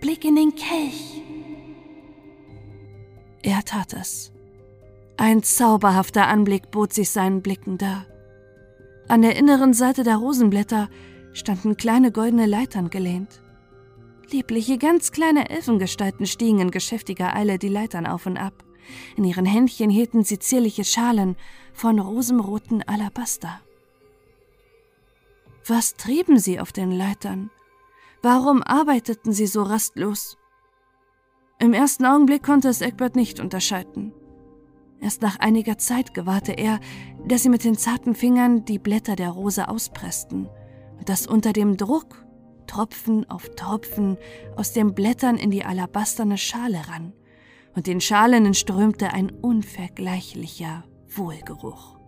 Blick 0.00 0.24
in 0.24 0.36
den 0.36 0.54
Kelch. 0.54 1.22
Er 3.42 3.64
tat 3.64 3.94
es. 3.94 4.32
Ein 5.16 5.42
zauberhafter 5.42 6.28
Anblick 6.28 6.70
bot 6.70 6.92
sich 6.92 7.10
seinen 7.10 7.42
Blicken 7.42 7.78
dar. 7.78 8.06
An 9.08 9.22
der 9.22 9.36
inneren 9.36 9.74
Seite 9.74 10.04
der 10.04 10.16
Rosenblätter 10.16 10.88
standen 11.32 11.76
kleine 11.76 12.12
goldene 12.12 12.46
Leitern 12.46 12.90
gelehnt. 12.90 13.42
Liebliche, 14.30 14.78
ganz 14.78 15.10
kleine 15.10 15.50
Elfengestalten 15.50 16.26
stiegen 16.26 16.60
in 16.60 16.70
geschäftiger 16.70 17.34
Eile 17.34 17.58
die 17.58 17.68
Leitern 17.68 18.06
auf 18.06 18.26
und 18.26 18.36
ab. 18.36 18.64
In 19.16 19.24
ihren 19.24 19.46
Händchen 19.46 19.90
hielten 19.90 20.22
sie 20.22 20.38
zierliche 20.38 20.84
Schalen 20.84 21.36
von 21.72 21.98
rosenroten 21.98 22.82
Alabaster. 22.82 23.60
Was 25.66 25.94
trieben 25.94 26.38
sie 26.38 26.60
auf 26.60 26.72
den 26.72 26.92
Leitern? 26.92 27.50
Warum 28.22 28.62
arbeiteten 28.62 29.32
sie 29.32 29.46
so 29.46 29.62
rastlos? 29.62 30.36
Im 31.60 31.72
ersten 31.72 32.04
Augenblick 32.04 32.42
konnte 32.42 32.68
es 32.68 32.80
Egbert 32.80 33.16
nicht 33.16 33.40
unterscheiden. 33.40 34.12
Erst 35.00 35.22
nach 35.22 35.38
einiger 35.38 35.78
Zeit 35.78 36.14
gewahrte 36.14 36.52
er, 36.52 36.80
dass 37.26 37.42
sie 37.42 37.48
mit 37.48 37.64
den 37.64 37.76
zarten 37.76 38.14
Fingern 38.14 38.64
die 38.64 38.78
Blätter 38.78 39.14
der 39.14 39.30
Rose 39.30 39.68
auspressten 39.68 40.48
und 40.98 41.08
dass 41.08 41.26
unter 41.26 41.52
dem 41.52 41.76
Druck 41.76 42.24
Tropfen 42.66 43.28
auf 43.30 43.48
Tropfen 43.54 44.18
aus 44.56 44.72
den 44.72 44.94
Blättern 44.94 45.36
in 45.36 45.50
die 45.50 45.64
alabasterne 45.64 46.36
Schale 46.36 46.82
rann 46.88 47.12
und 47.74 47.86
den 47.86 48.00
Schalen 48.00 48.44
entströmte 48.46 49.12
ein 49.12 49.30
unvergleichlicher 49.30 50.84
Wohlgeruch. 51.08 51.98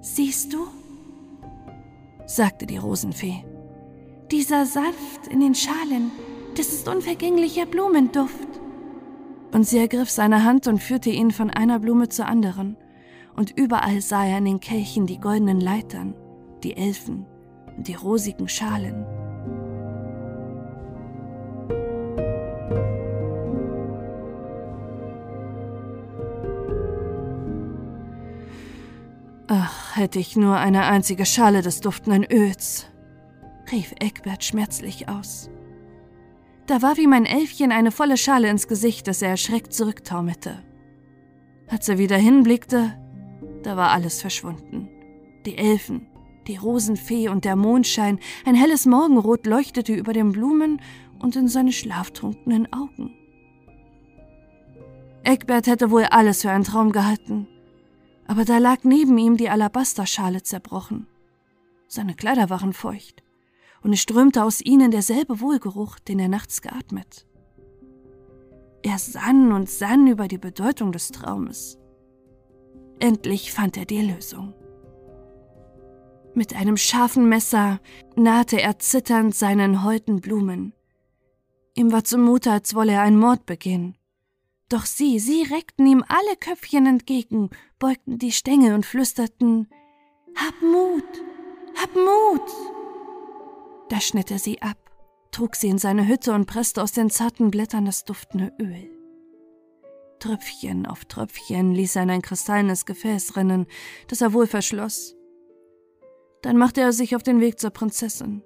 Siehst 0.00 0.52
du? 0.52 0.66
sagte 2.26 2.66
die 2.66 2.76
Rosenfee. 2.76 3.44
Dieser 4.30 4.64
Saft 4.64 5.26
in 5.30 5.40
den 5.40 5.54
Schalen, 5.54 6.10
das 6.56 6.68
ist 6.68 6.88
unvergänglicher 6.88 7.66
Blumenduft. 7.66 8.48
Und 9.52 9.66
sie 9.66 9.78
ergriff 9.78 10.08
seine 10.08 10.44
Hand 10.44 10.66
und 10.66 10.82
führte 10.82 11.10
ihn 11.10 11.30
von 11.30 11.50
einer 11.50 11.78
Blume 11.78 12.08
zur 12.08 12.26
anderen, 12.26 12.76
und 13.36 13.50
überall 13.58 14.00
sah 14.00 14.24
er 14.24 14.38
in 14.38 14.46
den 14.46 14.60
Kelchen 14.60 15.06
die 15.06 15.18
goldenen 15.18 15.60
Leitern, 15.60 16.14
die 16.62 16.76
Elfen 16.76 17.26
und 17.76 17.86
die 17.86 17.94
rosigen 17.94 18.48
Schalen. 18.48 19.04
Ach, 29.48 29.96
hätte 29.96 30.18
ich 30.18 30.34
nur 30.34 30.56
eine 30.56 30.84
einzige 30.84 31.26
Schale 31.26 31.60
des 31.60 31.80
duftenden 31.80 32.24
Öls, 32.24 32.86
rief 33.70 33.94
Eckbert 33.98 34.44
schmerzlich 34.44 35.08
aus. 35.08 35.50
Da 36.66 36.82
war 36.82 36.96
wie 36.96 37.06
mein 37.06 37.26
Elfchen 37.26 37.72
eine 37.72 37.90
volle 37.90 38.16
Schale 38.16 38.48
ins 38.48 38.68
Gesicht, 38.68 39.06
das 39.06 39.22
er 39.22 39.30
erschreckt 39.30 39.72
zurücktaumelte. 39.72 40.62
Als 41.68 41.88
er 41.88 41.98
wieder 41.98 42.16
hinblickte, 42.16 42.98
da 43.62 43.76
war 43.76 43.90
alles 43.90 44.20
verschwunden. 44.20 44.88
Die 45.44 45.58
Elfen, 45.58 46.06
die 46.46 46.56
Rosenfee 46.56 47.28
und 47.28 47.44
der 47.44 47.56
Mondschein, 47.56 48.18
ein 48.44 48.54
helles 48.54 48.86
Morgenrot 48.86 49.46
leuchtete 49.46 49.94
über 49.94 50.12
den 50.12 50.32
Blumen 50.32 50.80
und 51.18 51.36
in 51.36 51.48
seine 51.48 51.72
schlaftrunkenen 51.72 52.72
Augen. 52.72 53.14
Eckbert 55.22 55.66
hätte 55.66 55.90
wohl 55.90 56.04
alles 56.04 56.42
für 56.42 56.50
einen 56.50 56.64
Traum 56.64 56.92
gehalten 56.92 57.48
aber 58.26 58.44
da 58.44 58.58
lag 58.58 58.78
neben 58.84 59.18
ihm 59.18 59.36
die 59.36 59.48
Alabasterschale 59.48 60.42
zerbrochen. 60.42 61.06
Seine 61.86 62.14
Kleider 62.14 62.50
waren 62.50 62.72
feucht, 62.72 63.22
und 63.84 63.92
es 63.92 64.00
strömte 64.00 64.42
aus 64.42 64.60
ihnen 64.60 64.90
derselbe 64.90 65.40
Wohlgeruch, 65.40 65.98
den 66.00 66.18
er 66.18 66.28
nachts 66.28 66.62
geatmet. 66.62 67.26
Er 68.82 68.98
sann 68.98 69.52
und 69.52 69.70
sann 69.70 70.06
über 70.06 70.26
die 70.26 70.38
Bedeutung 70.38 70.90
des 70.90 71.12
Traumes. 71.12 71.78
Endlich 72.98 73.52
fand 73.52 73.76
er 73.76 73.84
die 73.84 74.00
Lösung. 74.00 74.54
Mit 76.34 76.56
einem 76.56 76.76
scharfen 76.76 77.28
Messer 77.28 77.80
nahte 78.16 78.60
er 78.60 78.78
zitternd 78.78 79.34
seinen 79.34 79.84
holden 79.84 80.20
Blumen. 80.20 80.72
Ihm 81.74 81.92
war 81.92 82.04
zumute, 82.04 82.50
als 82.50 82.74
wolle 82.74 82.92
er 82.92 83.02
einen 83.02 83.18
Mord 83.18 83.46
begehen. 83.46 83.96
Doch 84.68 84.86
sie, 84.86 85.18
sie 85.18 85.42
reckten 85.42 85.86
ihm 85.86 86.04
alle 86.08 86.36
Köpfchen 86.40 86.86
entgegen, 86.86 87.50
beugten 87.78 88.18
die 88.18 88.32
Stängel 88.32 88.74
und 88.74 88.86
flüsterten 88.86 89.68
Hab 90.34 90.54
Mut, 90.62 91.04
hab 91.80 91.94
Mut. 91.94 92.73
Da 93.88 94.00
schnitt 94.00 94.30
er 94.30 94.38
sie 94.38 94.62
ab, 94.62 94.78
trug 95.30 95.56
sie 95.56 95.68
in 95.68 95.78
seine 95.78 96.08
Hütte 96.08 96.32
und 96.32 96.46
presste 96.46 96.82
aus 96.82 96.92
den 96.92 97.10
zarten 97.10 97.50
Blättern 97.50 97.84
das 97.84 98.04
duftende 98.04 98.52
Öl. 98.60 98.90
Tröpfchen 100.20 100.86
auf 100.86 101.04
Tröpfchen 101.04 101.74
ließ 101.74 101.96
er 101.96 102.04
in 102.04 102.10
ein 102.10 102.22
kristallenes 102.22 102.86
Gefäß 102.86 103.36
rinnen, 103.36 103.66
das 104.08 104.22
er 104.22 104.32
wohl 104.32 104.46
verschloss. 104.46 105.14
Dann 106.40 106.56
machte 106.56 106.80
er 106.80 106.92
sich 106.92 107.14
auf 107.14 107.22
den 107.22 107.40
Weg 107.40 107.58
zur 107.58 107.70
Prinzessin. 107.70 108.42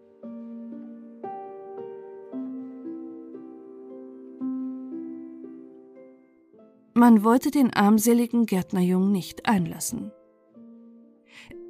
Man 6.94 7.22
wollte 7.22 7.52
den 7.52 7.72
armseligen 7.72 8.44
Gärtnerjungen 8.44 9.12
nicht 9.12 9.46
einlassen. 9.48 10.10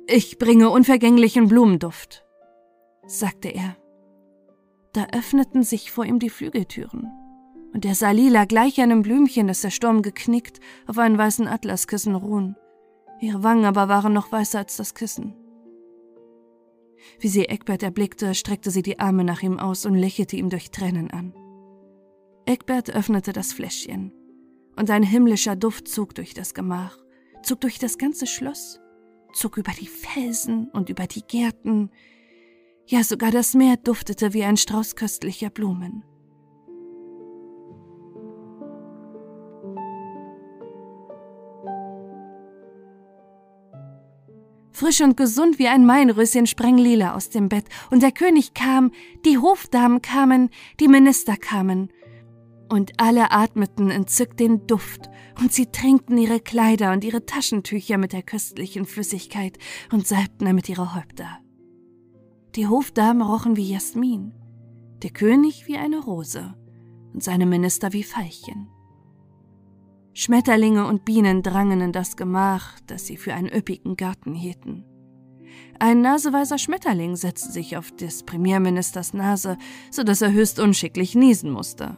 Ich 0.07 0.39
bringe 0.39 0.71
unvergänglichen 0.71 1.49
Blumenduft, 1.49 2.25
sagte 3.09 3.49
er. 3.49 3.77
Da 4.93 5.07
öffneten 5.13 5.63
sich 5.63 5.91
vor 5.91 6.05
ihm 6.05 6.19
die 6.19 6.31
Flügeltüren, 6.31 7.11
und 7.73 7.85
er 7.85 7.95
sah 7.95 8.11
Lila 8.11 8.45
gleich 8.45 8.81
einem 8.81 9.03
Blümchen, 9.03 9.49
das 9.49 9.61
der 9.61 9.71
Sturm 9.71 10.03
geknickt, 10.03 10.61
auf 10.87 10.99
einen 10.99 11.19
weißen 11.19 11.49
Atlaskissen 11.49 12.15
ruhen. 12.15 12.57
Ihre 13.21 13.43
Wangen 13.43 13.65
aber 13.65 13.89
waren 13.89 14.13
noch 14.13 14.31
weißer 14.31 14.59
als 14.59 14.77
das 14.77 14.95
Kissen. 14.95 15.35
Wie 17.21 17.29
sie 17.29 17.47
Eckbert 17.47 17.83
erblickte, 17.83 18.35
streckte 18.35 18.71
sie 18.71 18.83
die 18.83 18.99
Arme 18.99 19.25
nach 19.25 19.43
ihm 19.43 19.59
aus 19.59 19.87
und 19.87 19.95
lächelte 19.95 20.37
ihm 20.37 20.51
durch 20.51 20.71
Tränen 20.71 21.11
an. 21.11 21.35
Eckbert 22.47 22.91
öffnete 22.91 23.33
das 23.33 23.53
Fläschchen 23.53 24.13
und 24.77 24.91
ein 24.91 25.03
himmlischer 25.03 25.57
Duft 25.57 25.89
zog 25.89 26.15
durch 26.15 26.35
das 26.35 26.55
Gemach, 26.55 26.97
zog 27.43 27.61
durch 27.61 27.79
das 27.79 27.99
ganze 27.99 28.27
Schloss, 28.27 28.81
zog 29.33 29.59
über 29.59 29.73
die 29.73 29.89
Felsen 29.89 30.69
und 30.71 30.89
über 30.89 31.07
die 31.07 31.23
Gärten, 31.23 31.91
ja 32.89 33.05
sogar 33.05 33.31
das 33.31 33.55
Meer 33.55 33.77
duftete 33.77 34.33
wie 34.33 34.45
ein 34.45 34.57
Strauß 34.57 34.97
köstlicher 34.97 35.51
Blumen. 35.51 36.03
Frisch 44.73 45.01
und 45.01 45.17
gesund 45.17 45.59
wie 45.59 45.67
ein 45.67 45.85
Mainröschen 45.85 46.47
sprang 46.47 46.79
Lila 46.79 47.15
aus 47.15 47.31
dem 47.31 47.49
Bett, 47.49 47.65
und 47.91 48.03
der 48.03 48.13
König 48.13 48.55
kam, 48.55 48.93
die 49.25 49.37
Hofdamen 49.37 50.03
kamen, 50.03 50.51
die 50.79 50.87
Minister 50.87 51.37
kamen, 51.37 51.93
und 52.69 52.93
alle 52.99 53.33
atmeten 53.33 53.91
entzückt 53.91 54.39
den 54.39 54.69
Duft, 54.69 55.11
und 55.41 55.53
sie 55.53 55.67
tränkten 55.67 56.17
ihre 56.17 56.39
Kleider 56.39 56.93
und 56.93 57.03
ihre 57.03 57.27
Taschentücher 57.27 57.99
mit 57.99 58.13
der 58.13 58.23
köstlichen 58.23 58.87
Flüssigkeit 58.87 59.59
und 59.91 60.07
salbten 60.07 60.47
damit 60.47 60.69
ihre 60.69 60.95
Häupter. 60.95 61.41
Die 62.59 62.67
Hofdamen 62.67 63.23
rochen 63.23 63.57
wie 63.57 63.71
Jasmin, 63.71 64.33
der 65.05 65.11
König 65.11 65.69
wie 65.69 65.77
eine 65.77 66.01
Rose 66.01 66.57
und 67.15 67.23
seine 67.23 67.47
Minister 67.47 67.93
wie 67.93 68.03
Veilchen. 68.03 68.67
Schmetterlinge 70.13 70.85
und 70.89 71.05
Bienen 71.05 71.45
drangen 71.45 71.81
in 71.81 71.93
das 71.93 72.17
Gemach, 72.17 72.81
das 72.89 73.07
sie 73.07 73.17
für 73.17 73.33
einen 73.33 73.49
üppigen 73.49 73.97
Garten 73.97 74.35
hielten. 74.35 74.85
Ein 75.79 76.01
naseweiser 76.01 76.59
Schmetterling 76.59 77.15
setzte 77.15 77.53
sich 77.53 77.77
auf 77.77 77.93
des 77.93 78.25
Premierministers 78.25 79.15
Nase, 79.15 79.57
so 79.93 80.03
dass 80.03 80.21
er 80.21 80.33
höchst 80.33 80.59
unschicklich 80.59 81.15
niesen 81.15 81.53
musste 81.53 81.97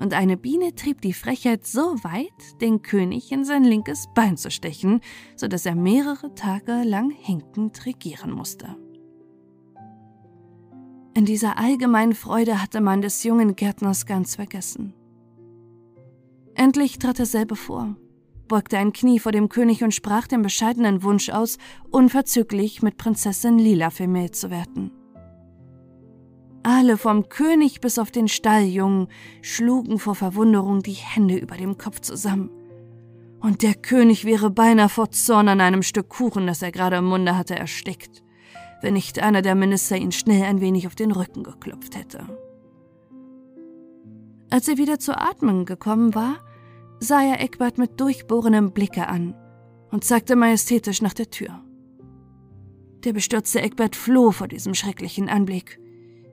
und 0.00 0.14
eine 0.14 0.36
Biene 0.36 0.74
trieb 0.74 1.00
die 1.00 1.12
Frechheit 1.12 1.66
so 1.66 1.94
weit, 2.02 2.60
den 2.60 2.82
König 2.82 3.32
in 3.32 3.44
sein 3.44 3.64
linkes 3.64 4.08
Bein 4.14 4.36
zu 4.36 4.50
stechen, 4.50 5.00
so 5.36 5.48
dass 5.48 5.66
er 5.66 5.74
mehrere 5.74 6.34
Tage 6.34 6.82
lang 6.84 7.10
hinkend 7.10 7.84
regieren 7.86 8.30
musste. 8.30 8.76
In 11.18 11.24
dieser 11.24 11.58
allgemeinen 11.58 12.14
Freude 12.14 12.62
hatte 12.62 12.80
man 12.80 13.02
des 13.02 13.24
jungen 13.24 13.56
Gärtners 13.56 14.06
ganz 14.06 14.36
vergessen. 14.36 14.94
Endlich 16.54 17.00
trat 17.00 17.18
er 17.18 17.26
selber 17.26 17.56
vor, 17.56 17.96
beugte 18.46 18.78
ein 18.78 18.92
Knie 18.92 19.18
vor 19.18 19.32
dem 19.32 19.48
König 19.48 19.82
und 19.82 19.92
sprach 19.92 20.28
den 20.28 20.42
bescheidenen 20.42 21.02
Wunsch 21.02 21.28
aus, 21.30 21.58
unverzüglich 21.90 22.82
mit 22.82 22.98
Prinzessin 22.98 23.58
Lila 23.58 23.90
vermählt 23.90 24.36
zu 24.36 24.52
werden. 24.52 24.92
Alle 26.62 26.96
vom 26.96 27.28
König 27.28 27.80
bis 27.80 27.98
auf 27.98 28.12
den 28.12 28.28
Stalljungen 28.28 29.08
schlugen 29.42 29.98
vor 29.98 30.14
Verwunderung 30.14 30.84
die 30.84 30.92
Hände 30.92 31.36
über 31.36 31.56
dem 31.56 31.78
Kopf 31.78 31.98
zusammen. 31.98 32.48
Und 33.40 33.62
der 33.62 33.74
König 33.74 34.24
wäre 34.24 34.50
beinahe 34.50 34.88
vor 34.88 35.10
Zorn 35.10 35.48
an 35.48 35.60
einem 35.60 35.82
Stück 35.82 36.10
Kuchen, 36.10 36.46
das 36.46 36.62
er 36.62 36.70
gerade 36.70 36.94
im 36.94 37.06
Munde 37.06 37.36
hatte, 37.36 37.56
erstickt, 37.56 38.22
wenn 38.82 38.94
nicht 38.94 39.18
einer 39.18 39.42
der 39.42 39.54
Minister 39.54 39.96
ihn 39.96 40.12
schnell 40.12 40.44
ein 40.44 40.60
wenig 40.60 40.86
auf 40.86 40.94
den 40.94 41.12
Rücken 41.12 41.42
geklopft 41.42 41.96
hätte. 41.96 42.26
Als 44.50 44.68
er 44.68 44.78
wieder 44.78 44.98
zu 44.98 45.16
atmen 45.16 45.66
gekommen 45.66 46.14
war, 46.14 46.36
sah 47.00 47.22
er 47.22 47.40
Eckbert 47.40 47.78
mit 47.78 48.00
durchbohrendem 48.00 48.72
Blicke 48.72 49.06
an 49.06 49.34
und 49.90 50.04
zeigte 50.04 50.36
majestätisch 50.36 51.02
nach 51.02 51.14
der 51.14 51.30
Tür. 51.30 51.60
Der 53.04 53.12
bestürzte 53.12 53.60
Eckbert 53.60 53.94
floh 53.94 54.32
vor 54.32 54.48
diesem 54.48 54.74
schrecklichen 54.74 55.28
Anblick. 55.28 55.80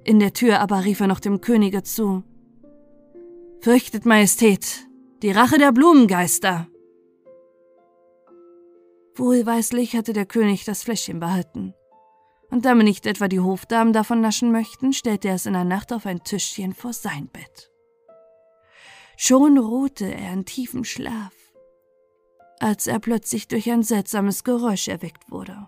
In 0.04 0.20
der 0.20 0.34
Tür 0.34 0.60
aber 0.60 0.84
rief 0.84 1.00
er 1.00 1.08
noch 1.08 1.20
dem 1.20 1.42
Könige 1.42 1.84
zu. 1.84 2.24
Fürchtet 3.60 4.06
Majestät, 4.06 4.88
die 5.22 5.32
Rache 5.32 5.58
der 5.58 5.72
Blumengeister. 5.72 6.68
Wohlweislich 9.16 9.96
hatte 9.96 10.14
der 10.14 10.26
König 10.26 10.66
das 10.66 10.84
Fläschchen 10.84 11.20
behalten. 11.20 11.74
Und 12.56 12.64
damit 12.64 12.86
nicht 12.86 13.06
etwa 13.06 13.28
die 13.28 13.42
Hofdamen 13.42 13.92
davon 13.92 14.22
naschen 14.22 14.50
möchten, 14.50 14.94
stellte 14.94 15.28
er 15.28 15.36
es 15.36 15.46
in 15.46 15.52
der 15.52 15.66
Nacht 15.66 15.92
auf 15.92 16.06
ein 16.06 16.24
Tischchen 16.24 16.72
vor 16.72 16.94
sein 16.94 17.28
Bett. 17.28 17.70
Schon 19.18 19.58
ruhte 19.58 20.06
er 20.06 20.32
in 20.32 20.46
tiefem 20.46 20.86
Schlaf, 20.86 21.34
als 22.62 22.88
er 22.88 23.00
plötzlich 23.00 23.50
durch 23.50 23.70
ein 23.70 23.84
seltsames 23.84 24.46
Geräusch 24.46 24.88
erweckt 24.88 25.30
wurde. 25.30 25.68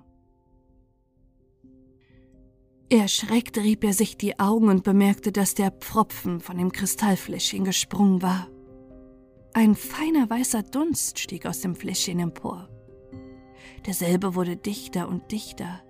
Erschreckt 2.89 3.57
rieb 3.57 3.83
er 3.83 3.91
sich 3.91 4.15
die 4.17 4.39
Augen 4.39 4.69
und 4.69 4.85
bemerkte, 4.85 5.33
dass 5.33 5.55
der 5.55 5.71
Pfropfen 5.71 6.39
von 6.39 6.57
dem 6.57 6.71
Kristallfläschchen 6.71 7.65
gesprungen 7.65 8.21
war. 8.21 8.47
Ein 9.51 9.75
feiner 9.75 10.29
weißer 10.29 10.63
Dunst 10.63 11.19
stieg 11.19 11.47
aus 11.47 11.59
dem 11.59 11.75
Fläschchen 11.75 12.19
empor. 12.19 12.69
Derselbe 13.85 14.35
wurde 14.35 14.55
dichter 14.55 15.09
und 15.09 15.33
dichter. 15.33 15.81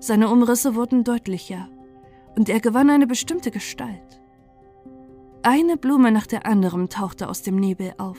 Seine 0.00 0.30
Umrisse 0.30 0.74
wurden 0.74 1.04
deutlicher 1.04 1.68
und 2.34 2.48
er 2.48 2.60
gewann 2.60 2.88
eine 2.88 3.06
bestimmte 3.06 3.50
Gestalt. 3.50 4.20
Eine 5.42 5.76
Blume 5.76 6.10
nach 6.10 6.26
der 6.26 6.46
anderen 6.46 6.88
tauchte 6.88 7.28
aus 7.28 7.42
dem 7.42 7.56
Nebel 7.56 7.92
auf. 7.98 8.18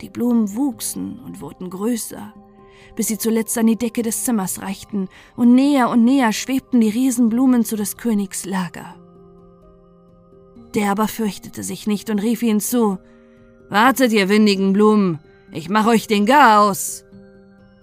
Die 0.00 0.08
Blumen 0.08 0.54
wuchsen 0.54 1.18
und 1.18 1.40
wurden 1.40 1.68
größer, 1.68 2.32
bis 2.94 3.08
sie 3.08 3.18
zuletzt 3.18 3.58
an 3.58 3.66
die 3.66 3.76
Decke 3.76 4.02
des 4.02 4.24
Zimmers 4.24 4.62
reichten, 4.62 5.08
und 5.36 5.54
näher 5.54 5.90
und 5.90 6.04
näher 6.04 6.32
schwebten 6.32 6.80
die 6.80 6.90
Riesenblumen 6.90 7.64
zu 7.64 7.76
des 7.76 7.96
Königs 7.96 8.44
Lager. 8.44 8.94
Der 10.74 10.90
aber 10.90 11.08
fürchtete 11.08 11.62
sich 11.62 11.86
nicht 11.86 12.08
und 12.10 12.20
rief 12.20 12.42
ihnen 12.42 12.60
zu 12.60 12.98
Wartet, 13.68 14.12
ihr 14.12 14.28
windigen 14.28 14.72
Blumen, 14.72 15.18
ich 15.50 15.68
mach 15.68 15.86
euch 15.86 16.06
den 16.06 16.26
Gar 16.26 16.62
aus 16.62 17.04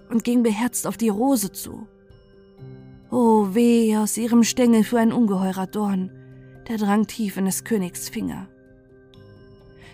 und 0.10 0.24
ging 0.24 0.43
beherzt 0.43 0.88
auf 0.88 0.97
die 0.97 1.10
Rose 1.10 1.52
zu. 1.52 1.88
Oh 3.12 3.54
weh, 3.54 3.97
aus 3.97 4.15
ihrem 4.15 4.43
Stängel 4.43 4.86
fuhr 4.86 5.00
ein 5.00 5.12
ungeheurer 5.12 5.67
Dorn, 5.67 6.12
der 6.69 6.78
drang 6.78 7.08
tief 7.08 7.36
in 7.36 7.43
des 7.43 7.65
Königs 7.65 8.08
Finger. 8.08 8.47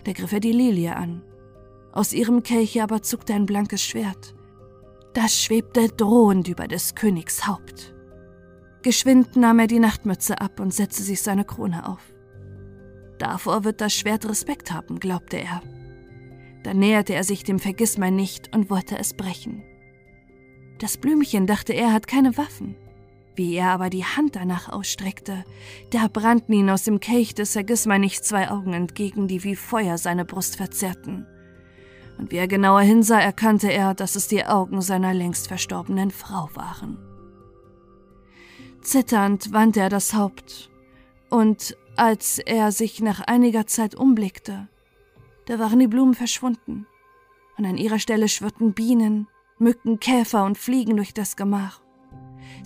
Da 0.04 0.12
griff 0.12 0.32
er 0.32 0.38
die 0.38 0.52
Lilie 0.52 0.94
an. 0.94 1.22
Aus 1.92 2.12
ihrem 2.12 2.44
Kelche 2.44 2.80
aber 2.80 3.02
zuckte 3.02 3.34
ein 3.34 3.44
blankes 3.44 3.82
Schwert. 3.82 4.36
Das 5.14 5.36
schwebte 5.36 5.88
drohend 5.88 6.46
über 6.46 6.68
des 6.68 6.94
Königs 6.94 7.48
Haupt. 7.48 7.92
Geschwind 8.82 9.34
nahm 9.34 9.58
er 9.58 9.66
die 9.66 9.80
Nachtmütze 9.80 10.40
ab 10.40 10.60
und 10.60 10.72
setzte 10.72 11.02
sich 11.02 11.20
seine 11.20 11.44
Krone 11.44 11.88
auf. 11.88 12.14
Davor 13.18 13.64
wird 13.64 13.80
das 13.80 13.94
Schwert 13.94 14.28
Respekt 14.28 14.72
haben, 14.72 15.00
glaubte 15.00 15.38
er. 15.38 15.60
Dann 16.62 16.78
näherte 16.78 17.14
er 17.14 17.24
sich 17.24 17.42
dem 17.42 17.58
Vergissmeinnicht 17.58 18.54
und 18.54 18.70
wollte 18.70 18.96
es 18.96 19.14
brechen. 19.14 19.64
Das 20.78 20.98
Blümchen 20.98 21.48
dachte 21.48 21.72
er 21.72 21.92
hat 21.92 22.06
keine 22.06 22.36
Waffen. 22.36 22.76
Wie 23.38 23.54
er 23.54 23.70
aber 23.70 23.88
die 23.88 24.04
Hand 24.04 24.34
danach 24.34 24.68
ausstreckte, 24.68 25.44
da 25.90 26.08
brannten 26.08 26.52
ihn 26.52 26.68
aus 26.70 26.82
dem 26.82 26.98
Kelch 26.98 27.36
des 27.36 27.52
Vergissmeinnichts 27.52 28.26
zwei 28.26 28.50
Augen 28.50 28.72
entgegen, 28.72 29.28
die 29.28 29.44
wie 29.44 29.54
Feuer 29.54 29.96
seine 29.96 30.24
Brust 30.24 30.56
verzerrten. 30.56 31.24
Und 32.18 32.32
wie 32.32 32.36
er 32.36 32.48
genauer 32.48 32.80
hinsah, 32.80 33.20
erkannte 33.20 33.72
er, 33.72 33.94
dass 33.94 34.16
es 34.16 34.26
die 34.26 34.44
Augen 34.44 34.82
seiner 34.82 35.14
längst 35.14 35.46
verstorbenen 35.46 36.10
Frau 36.10 36.50
waren. 36.54 36.98
Zitternd 38.80 39.52
wandte 39.52 39.82
er 39.82 39.88
das 39.88 40.14
Haupt, 40.14 40.68
und 41.30 41.76
als 41.94 42.40
er 42.40 42.72
sich 42.72 43.00
nach 43.00 43.20
einiger 43.20 43.68
Zeit 43.68 43.94
umblickte, 43.94 44.66
da 45.46 45.60
waren 45.60 45.78
die 45.78 45.86
Blumen 45.86 46.14
verschwunden, 46.14 46.88
und 47.56 47.66
an 47.66 47.76
ihrer 47.76 48.00
Stelle 48.00 48.26
schwirrten 48.26 48.72
Bienen, 48.72 49.28
Mücken, 49.60 50.00
Käfer 50.00 50.44
und 50.44 50.58
Fliegen 50.58 50.96
durch 50.96 51.14
das 51.14 51.36
Gemach. 51.36 51.82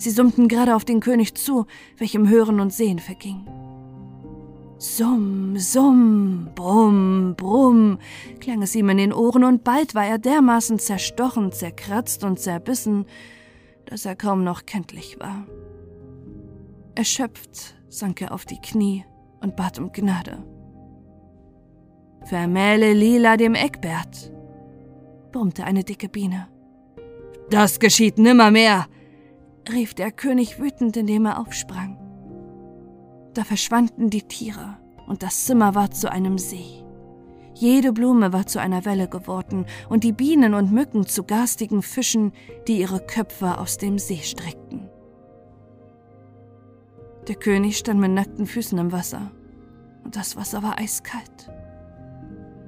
Sie 0.03 0.09
summten 0.09 0.49
gerade 0.49 0.75
auf 0.75 0.83
den 0.83 0.99
König 0.99 1.33
zu, 1.35 1.65
welchem 1.97 2.27
Hören 2.27 2.59
und 2.59 2.73
Sehen 2.73 2.99
verging. 2.99 3.47
Summ, 4.77 5.57
summ, 5.57 6.49
brumm, 6.55 7.35
brumm, 7.37 7.99
klang 8.41 8.61
es 8.63 8.75
ihm 8.75 8.89
in 8.89 8.97
den 8.97 9.13
Ohren, 9.13 9.45
und 9.45 9.63
bald 9.63 9.95
war 9.95 10.05
er 10.05 10.17
dermaßen 10.17 10.77
zerstochen, 10.77 11.53
zerkratzt 11.53 12.25
und 12.25 12.37
zerbissen, 12.37 13.05
dass 13.85 14.03
er 14.03 14.17
kaum 14.17 14.43
noch 14.43 14.65
kenntlich 14.65 15.21
war. 15.21 15.47
Erschöpft 16.95 17.73
sank 17.87 18.21
er 18.21 18.33
auf 18.33 18.43
die 18.43 18.59
Knie 18.59 19.05
und 19.39 19.55
bat 19.55 19.79
um 19.79 19.93
Gnade. 19.93 20.43
Vermähle 22.25 22.91
Lila 22.91 23.37
dem 23.37 23.55
Eckbert, 23.55 24.33
brummte 25.31 25.63
eine 25.63 25.85
dicke 25.85 26.09
Biene. 26.09 26.49
Das 27.49 27.79
geschieht 27.79 28.17
nimmermehr, 28.17 28.87
rief 29.71 29.93
der 29.93 30.11
König 30.11 30.59
wütend, 30.59 30.97
indem 30.97 31.25
er 31.25 31.39
aufsprang. 31.39 31.97
Da 33.33 33.43
verschwanden 33.43 34.09
die 34.09 34.23
Tiere, 34.23 34.77
und 35.07 35.23
das 35.23 35.45
Zimmer 35.45 35.75
war 35.75 35.91
zu 35.91 36.11
einem 36.11 36.37
See. 36.37 36.83
Jede 37.55 37.93
Blume 37.93 38.33
war 38.33 38.45
zu 38.45 38.59
einer 38.59 38.85
Welle 38.85 39.07
geworden, 39.07 39.65
und 39.89 40.03
die 40.03 40.11
Bienen 40.11 40.53
und 40.53 40.71
Mücken 40.71 41.05
zu 41.05 41.23
garstigen 41.23 41.81
Fischen, 41.81 42.33
die 42.67 42.79
ihre 42.79 42.99
Köpfe 42.99 43.57
aus 43.57 43.77
dem 43.77 43.99
See 43.99 44.21
streckten. 44.23 44.89
Der 47.27 47.35
König 47.35 47.77
stand 47.77 47.99
mit 47.99 48.11
nackten 48.11 48.45
Füßen 48.45 48.77
im 48.77 48.91
Wasser, 48.91 49.31
und 50.03 50.15
das 50.15 50.35
Wasser 50.35 50.61
war 50.63 50.77
eiskalt. 50.77 51.49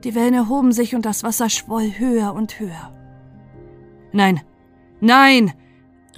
Die 0.04 0.16
Wellen 0.16 0.36
erhoben 0.36 0.72
sich 0.72 0.96
und 0.96 1.06
das 1.06 1.24
Wasser 1.24 1.50
schwoll 1.50 1.92
höher 1.98 2.34
und 2.34 2.60
höher. 2.60 2.92
Nein, 4.14 4.40
Nein, 5.02 5.54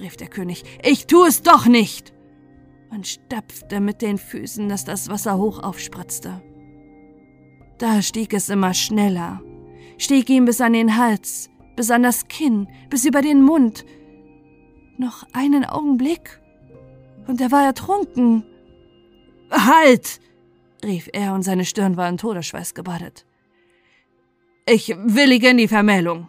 rief 0.00 0.16
der 0.16 0.28
König, 0.28 0.64
ich 0.84 1.06
tu 1.06 1.24
es 1.24 1.42
doch 1.42 1.66
nicht! 1.66 2.12
und 2.90 3.06
stapfte 3.06 3.80
mit 3.80 4.02
den 4.02 4.18
Füßen, 4.18 4.68
dass 4.68 4.84
das 4.84 5.08
Wasser 5.08 5.38
hoch 5.38 5.62
aufspritzte. 5.62 6.42
Da 7.78 8.02
stieg 8.02 8.32
es 8.32 8.48
immer 8.48 8.74
schneller, 8.74 9.40
stieg 9.98 10.28
ihm 10.30 10.44
bis 10.44 10.60
an 10.60 10.72
den 10.72 10.96
Hals, 10.96 11.50
bis 11.76 11.90
an 11.90 12.02
das 12.02 12.28
Kinn, 12.28 12.68
bis 12.90 13.04
über 13.04 13.22
den 13.22 13.42
Mund. 13.42 13.84
Noch 14.96 15.24
einen 15.32 15.64
Augenblick, 15.64 16.40
und 17.26 17.40
er 17.40 17.52
war 17.52 17.64
ertrunken. 17.64 18.44
Halt! 19.50 20.20
rief 20.84 21.08
er, 21.12 21.34
und 21.34 21.42
seine 21.42 21.64
Stirn 21.64 21.96
war 21.96 22.08
in 22.08 22.16
Todesschweiß 22.16 22.74
gebadet. 22.74 23.26
Ich 24.66 24.94
willige 24.96 25.48
in 25.48 25.58
die 25.58 25.68
Vermählung. 25.68 26.28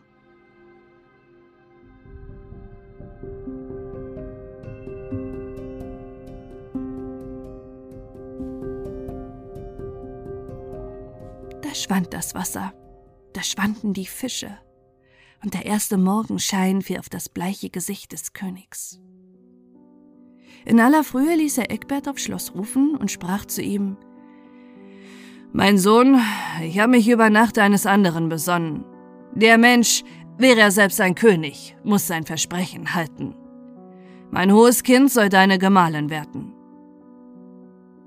Schwand 11.89 12.13
das 12.13 12.35
Wasser, 12.35 12.71
da 13.33 13.41
schwanden 13.41 13.93
die 13.93 14.05
Fische, 14.05 14.59
und 15.43 15.55
der 15.55 15.65
erste 15.65 15.97
Morgenschein 15.97 16.83
fiel 16.83 16.99
auf 16.99 17.09
das 17.09 17.29
bleiche 17.29 17.71
Gesicht 17.71 18.11
des 18.11 18.33
Königs. 18.33 18.99
In 20.65 20.79
aller 20.79 21.03
Frühe 21.03 21.35
ließ 21.35 21.57
er 21.57 21.71
Eckbert 21.71 22.07
aufs 22.07 22.21
Schloss 22.21 22.53
rufen 22.53 22.95
und 22.95 23.09
sprach 23.09 23.45
zu 23.45 23.63
ihm 23.63 23.97
Mein 25.51 25.79
Sohn, 25.79 26.21
ich 26.61 26.77
habe 26.77 26.91
mich 26.91 27.09
über 27.09 27.31
Nacht 27.31 27.57
eines 27.57 27.87
anderen 27.87 28.29
besonnen. 28.29 28.85
Der 29.33 29.57
Mensch, 29.57 30.03
wäre 30.37 30.59
er 30.59 30.71
selbst 30.71 31.01
ein 31.01 31.15
König, 31.15 31.75
muss 31.83 32.05
sein 32.05 32.23
Versprechen 32.23 32.93
halten. 32.93 33.35
Mein 34.29 34.53
hohes 34.53 34.83
Kind 34.83 35.11
soll 35.11 35.29
deine 35.29 35.57
Gemahlin 35.57 36.11
werden. 36.11 36.53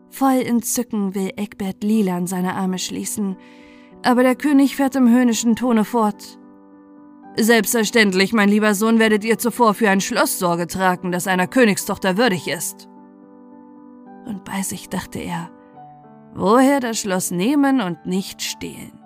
Voll 0.08 0.42
Entzücken 0.42 1.16
will 1.16 1.32
Eckbert 1.36 1.82
Lila 1.82 2.16
an 2.16 2.28
seine 2.28 2.54
Arme 2.54 2.78
schließen, 2.78 3.36
aber 4.02 4.22
der 4.22 4.34
König 4.34 4.76
fährt 4.76 4.96
im 4.96 5.08
höhnischen 5.08 5.56
Tone 5.56 5.84
fort. 5.84 6.38
Selbstverständlich, 7.36 8.32
mein 8.32 8.48
lieber 8.48 8.74
Sohn, 8.74 8.98
werdet 8.98 9.24
ihr 9.24 9.38
zuvor 9.38 9.74
für 9.74 9.88
ein 9.88 10.00
Schloss 10.00 10.38
Sorge 10.38 10.66
tragen, 10.66 11.12
das 11.12 11.26
einer 11.26 11.46
Königstochter 11.46 12.16
würdig 12.16 12.48
ist. 12.48 12.88
Und 14.26 14.44
bei 14.44 14.62
sich 14.62 14.88
dachte 14.88 15.18
er, 15.18 15.50
woher 16.34 16.80
das 16.80 16.98
Schloss 16.98 17.30
nehmen 17.30 17.80
und 17.80 18.04
nicht 18.06 18.42
stehlen. 18.42 18.98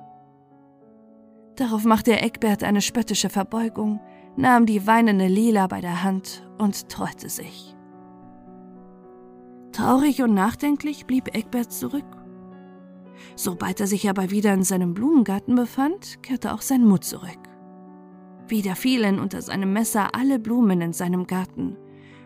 Darauf 1.57 1.85
machte 1.85 2.19
Eckbert 2.19 2.65
eine 2.65 2.83
spöttische 2.83 3.31
Verbeugung, 3.31 4.01
nahm 4.37 4.67
die 4.67 4.87
weinende 4.87 5.27
Lila 5.27 5.67
bei 5.69 5.81
der 5.81 6.03
Hand 6.03 6.47
und 6.59 6.89
treute 6.89 7.29
sich. 7.29 7.75
Traurig 9.73 10.23
und 10.23 10.35
nachdenklich 10.35 11.07
blieb 11.07 11.35
Eckbert 11.35 11.73
zurück. 11.73 12.05
Sobald 13.35 13.81
er 13.81 13.87
sich 13.87 14.09
aber 14.09 14.31
wieder 14.31 14.53
in 14.53 14.63
seinem 14.63 14.95
Blumengarten 14.95 15.55
befand, 15.55 16.23
kehrte 16.23 16.53
auch 16.53 16.63
sein 16.63 16.85
Mut 16.85 17.05
zurück. 17.05 17.39
Wieder 18.49 18.77
fielen 18.77 19.19
unter 19.19 19.43
seinem 19.43 19.73
Messer 19.73 20.15
alle 20.15 20.39
Blumen 20.39 20.81
in 20.81 20.93
seinem 20.93 21.27
Garten, 21.27 21.77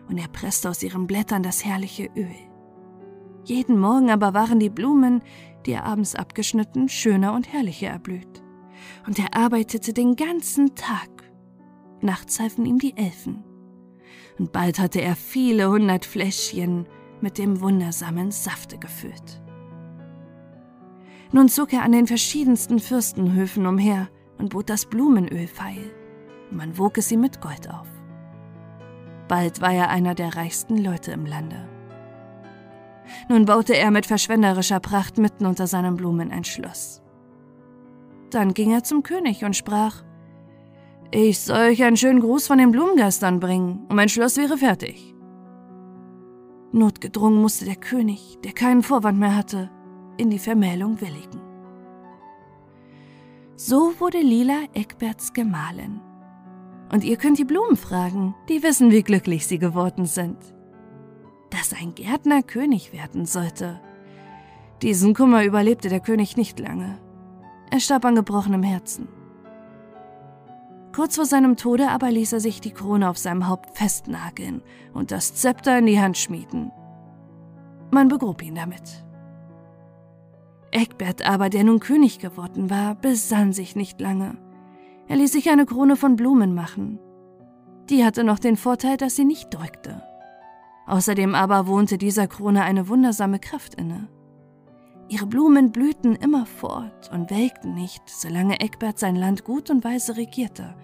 und 0.07 0.17
er 0.17 0.27
presste 0.27 0.69
aus 0.69 0.83
ihren 0.83 1.07
Blättern 1.07 1.43
das 1.43 1.65
herrliche 1.65 2.09
Öl. 2.15 2.35
Jeden 3.43 3.79
Morgen 3.79 4.11
aber 4.11 4.33
waren 4.33 4.59
die 4.59 4.69
Blumen, 4.69 5.21
die 5.65 5.71
er 5.71 5.85
abends 5.85 6.15
abgeschnitten, 6.15 6.89
schöner 6.89 7.33
und 7.33 7.51
herrlicher 7.51 7.89
erblüht. 7.89 8.43
Und 9.07 9.17
er 9.19 9.35
arbeitete 9.35 9.93
den 9.93 10.15
ganzen 10.15 10.75
Tag. 10.75 11.09
Nachts 12.01 12.39
halfen 12.39 12.65
ihm 12.65 12.77
die 12.77 12.95
Elfen. 12.97 13.43
Und 14.37 14.51
bald 14.51 14.79
hatte 14.79 15.01
er 15.01 15.15
viele 15.15 15.69
hundert 15.69 16.05
Fläschchen 16.05 16.87
mit 17.21 17.37
dem 17.37 17.61
wundersamen 17.61 18.31
Safte 18.31 18.77
gefüllt. 18.77 19.41
Nun 21.31 21.47
zog 21.47 21.73
er 21.73 21.83
an 21.83 21.93
den 21.93 22.07
verschiedensten 22.07 22.79
Fürstenhöfen 22.79 23.65
umher 23.65 24.09
und 24.37 24.49
bot 24.49 24.69
das 24.69 24.85
Blumenöl 24.85 25.47
feil. 25.47 25.91
Man 26.51 26.77
wog 26.77 26.97
es 26.97 27.11
ihm 27.11 27.21
mit 27.21 27.39
Gold 27.39 27.69
auf. 27.69 27.87
Bald 29.27 29.61
war 29.61 29.71
er 29.71 29.89
einer 29.89 30.13
der 30.13 30.35
reichsten 30.35 30.77
Leute 30.77 31.11
im 31.11 31.25
Lande. 31.25 31.69
Nun 33.29 33.45
baute 33.45 33.77
er 33.77 33.91
mit 33.91 34.05
verschwenderischer 34.05 34.79
Pracht 34.79 35.17
mitten 35.17 35.45
unter 35.45 35.67
seinen 35.67 35.95
Blumen 35.95 36.31
ein 36.31 36.43
Schloss. 36.43 37.01
Dann 38.29 38.53
ging 38.53 38.71
er 38.71 38.83
zum 38.83 39.03
König 39.03 39.43
und 39.43 39.55
sprach, 39.55 40.03
ich 41.11 41.39
soll 41.39 41.71
euch 41.71 41.83
einen 41.83 41.97
schönen 41.97 42.21
Gruß 42.21 42.47
von 42.47 42.57
den 42.57 42.71
Blumengeistern 42.71 43.41
bringen, 43.41 43.85
und 43.89 43.95
mein 43.95 44.07
Schloss 44.07 44.37
wäre 44.37 44.57
fertig. 44.57 45.13
Notgedrungen 46.71 47.41
musste 47.41 47.65
der 47.65 47.75
König, 47.75 48.37
der 48.45 48.53
keinen 48.53 48.81
Vorwand 48.81 49.19
mehr 49.19 49.35
hatte, 49.35 49.69
in 50.17 50.29
die 50.29 50.39
Vermählung 50.39 50.99
willigen. 51.01 51.41
So 53.55 53.93
wurde 53.99 54.19
Lila 54.19 54.63
Eckberts 54.73 55.33
Gemahlin. 55.33 56.01
Und 56.91 57.03
ihr 57.03 57.15
könnt 57.17 57.37
die 57.37 57.45
Blumen 57.45 57.77
fragen, 57.77 58.35
die 58.49 58.63
wissen, 58.63 58.91
wie 58.91 59.03
glücklich 59.03 59.47
sie 59.47 59.59
geworden 59.59 60.05
sind. 60.05 60.37
Dass 61.49 61.73
ein 61.73 61.95
Gärtner 61.95 62.43
König 62.43 62.91
werden 62.91 63.25
sollte. 63.25 63.79
Diesen 64.81 65.13
Kummer 65.13 65.45
überlebte 65.45 65.89
der 65.89 65.99
König 65.99 66.37
nicht 66.37 66.59
lange. 66.59 66.97
Er 67.69 67.79
starb 67.79 68.03
an 68.03 68.15
gebrochenem 68.15 68.63
Herzen. 68.63 69.07
Kurz 70.93 71.15
vor 71.15 71.25
seinem 71.25 71.55
Tode 71.55 71.89
aber 71.89 72.11
ließ 72.11 72.33
er 72.33 72.39
sich 72.41 72.59
die 72.59 72.71
Krone 72.71 73.09
auf 73.09 73.17
seinem 73.17 73.47
Haupt 73.47 73.77
festnageln 73.77 74.61
und 74.93 75.11
das 75.11 75.35
Zepter 75.35 75.77
in 75.77 75.85
die 75.85 76.01
Hand 76.01 76.17
schmieden. 76.17 76.71
Man 77.91 78.09
begrub 78.09 78.41
ihn 78.41 78.55
damit. 78.55 79.05
Egbert 80.71 81.21
aber, 81.27 81.49
der 81.49 81.63
nun 81.63 81.79
König 81.79 82.19
geworden 82.19 82.69
war, 82.69 82.95
besann 82.95 83.53
sich 83.53 83.75
nicht 83.75 83.99
lange. 83.99 84.37
Er 85.07 85.17
ließ 85.17 85.31
sich 85.31 85.49
eine 85.49 85.65
Krone 85.65 85.97
von 85.97 86.15
Blumen 86.15 86.53
machen. 86.53 86.99
Die 87.89 88.05
hatte 88.05 88.23
noch 88.23 88.39
den 88.39 88.55
Vorteil, 88.55 88.95
dass 88.95 89.15
sie 89.17 89.25
nicht 89.25 89.53
drückte. 89.53 90.01
Außerdem 90.87 91.35
aber 91.35 91.67
wohnte 91.67 91.97
dieser 91.97 92.27
Krone 92.27 92.63
eine 92.63 92.87
wundersame 92.87 93.39
Kraft 93.39 93.75
inne. 93.75 94.07
Ihre 95.09 95.25
Blumen 95.25 95.73
blühten 95.73 96.15
immerfort 96.15 97.11
und 97.11 97.29
welkten 97.29 97.73
nicht, 97.73 98.03
solange 98.07 98.61
Egbert 98.61 98.97
sein 98.97 99.17
Land 99.17 99.43
gut 99.43 99.69
und 99.69 99.83
weise 99.83 100.15
regierte. 100.15 100.75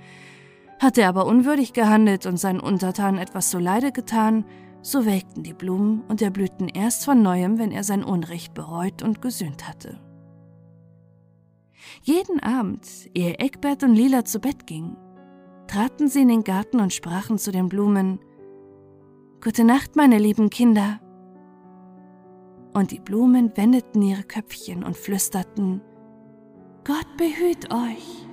Hatte 0.79 1.01
er 1.01 1.09
aber 1.09 1.25
unwürdig 1.25 1.71
gehandelt 1.71 2.25
und 2.25 2.37
seinen 2.37 2.59
Untertanen 2.59 3.19
etwas 3.21 3.49
zuleide 3.49 3.93
getan, 3.93 4.43
so 4.87 5.05
welkten 5.05 5.43
die 5.43 5.53
Blumen 5.53 6.01
und 6.07 6.21
erblühten 6.21 6.69
erst 6.69 7.03
von 7.03 7.21
neuem, 7.21 7.59
wenn 7.59 7.71
er 7.71 7.83
sein 7.83 8.05
Unrecht 8.05 8.53
bereut 8.53 9.03
und 9.03 9.21
gesühnt 9.21 9.67
hatte. 9.67 9.99
Jeden 12.03 12.39
Abend, 12.39 12.87
ehe 13.13 13.37
Egbert 13.37 13.83
und 13.83 13.95
Lila 13.95 14.23
zu 14.23 14.39
Bett 14.39 14.65
gingen, 14.65 14.95
traten 15.67 16.07
sie 16.07 16.21
in 16.21 16.29
den 16.29 16.45
Garten 16.45 16.79
und 16.79 16.93
sprachen 16.93 17.37
zu 17.37 17.51
den 17.51 17.67
Blumen 17.67 18.19
Gute 19.43 19.65
Nacht, 19.65 19.97
meine 19.97 20.19
lieben 20.19 20.49
Kinder, 20.49 21.01
und 22.73 22.91
die 22.91 22.99
Blumen 22.99 23.51
wendeten 23.57 24.01
ihre 24.01 24.23
Köpfchen 24.23 24.83
und 24.83 24.95
flüsterten 24.95 25.81
Gott 26.85 27.17
behüt 27.17 27.73
euch. 27.73 28.26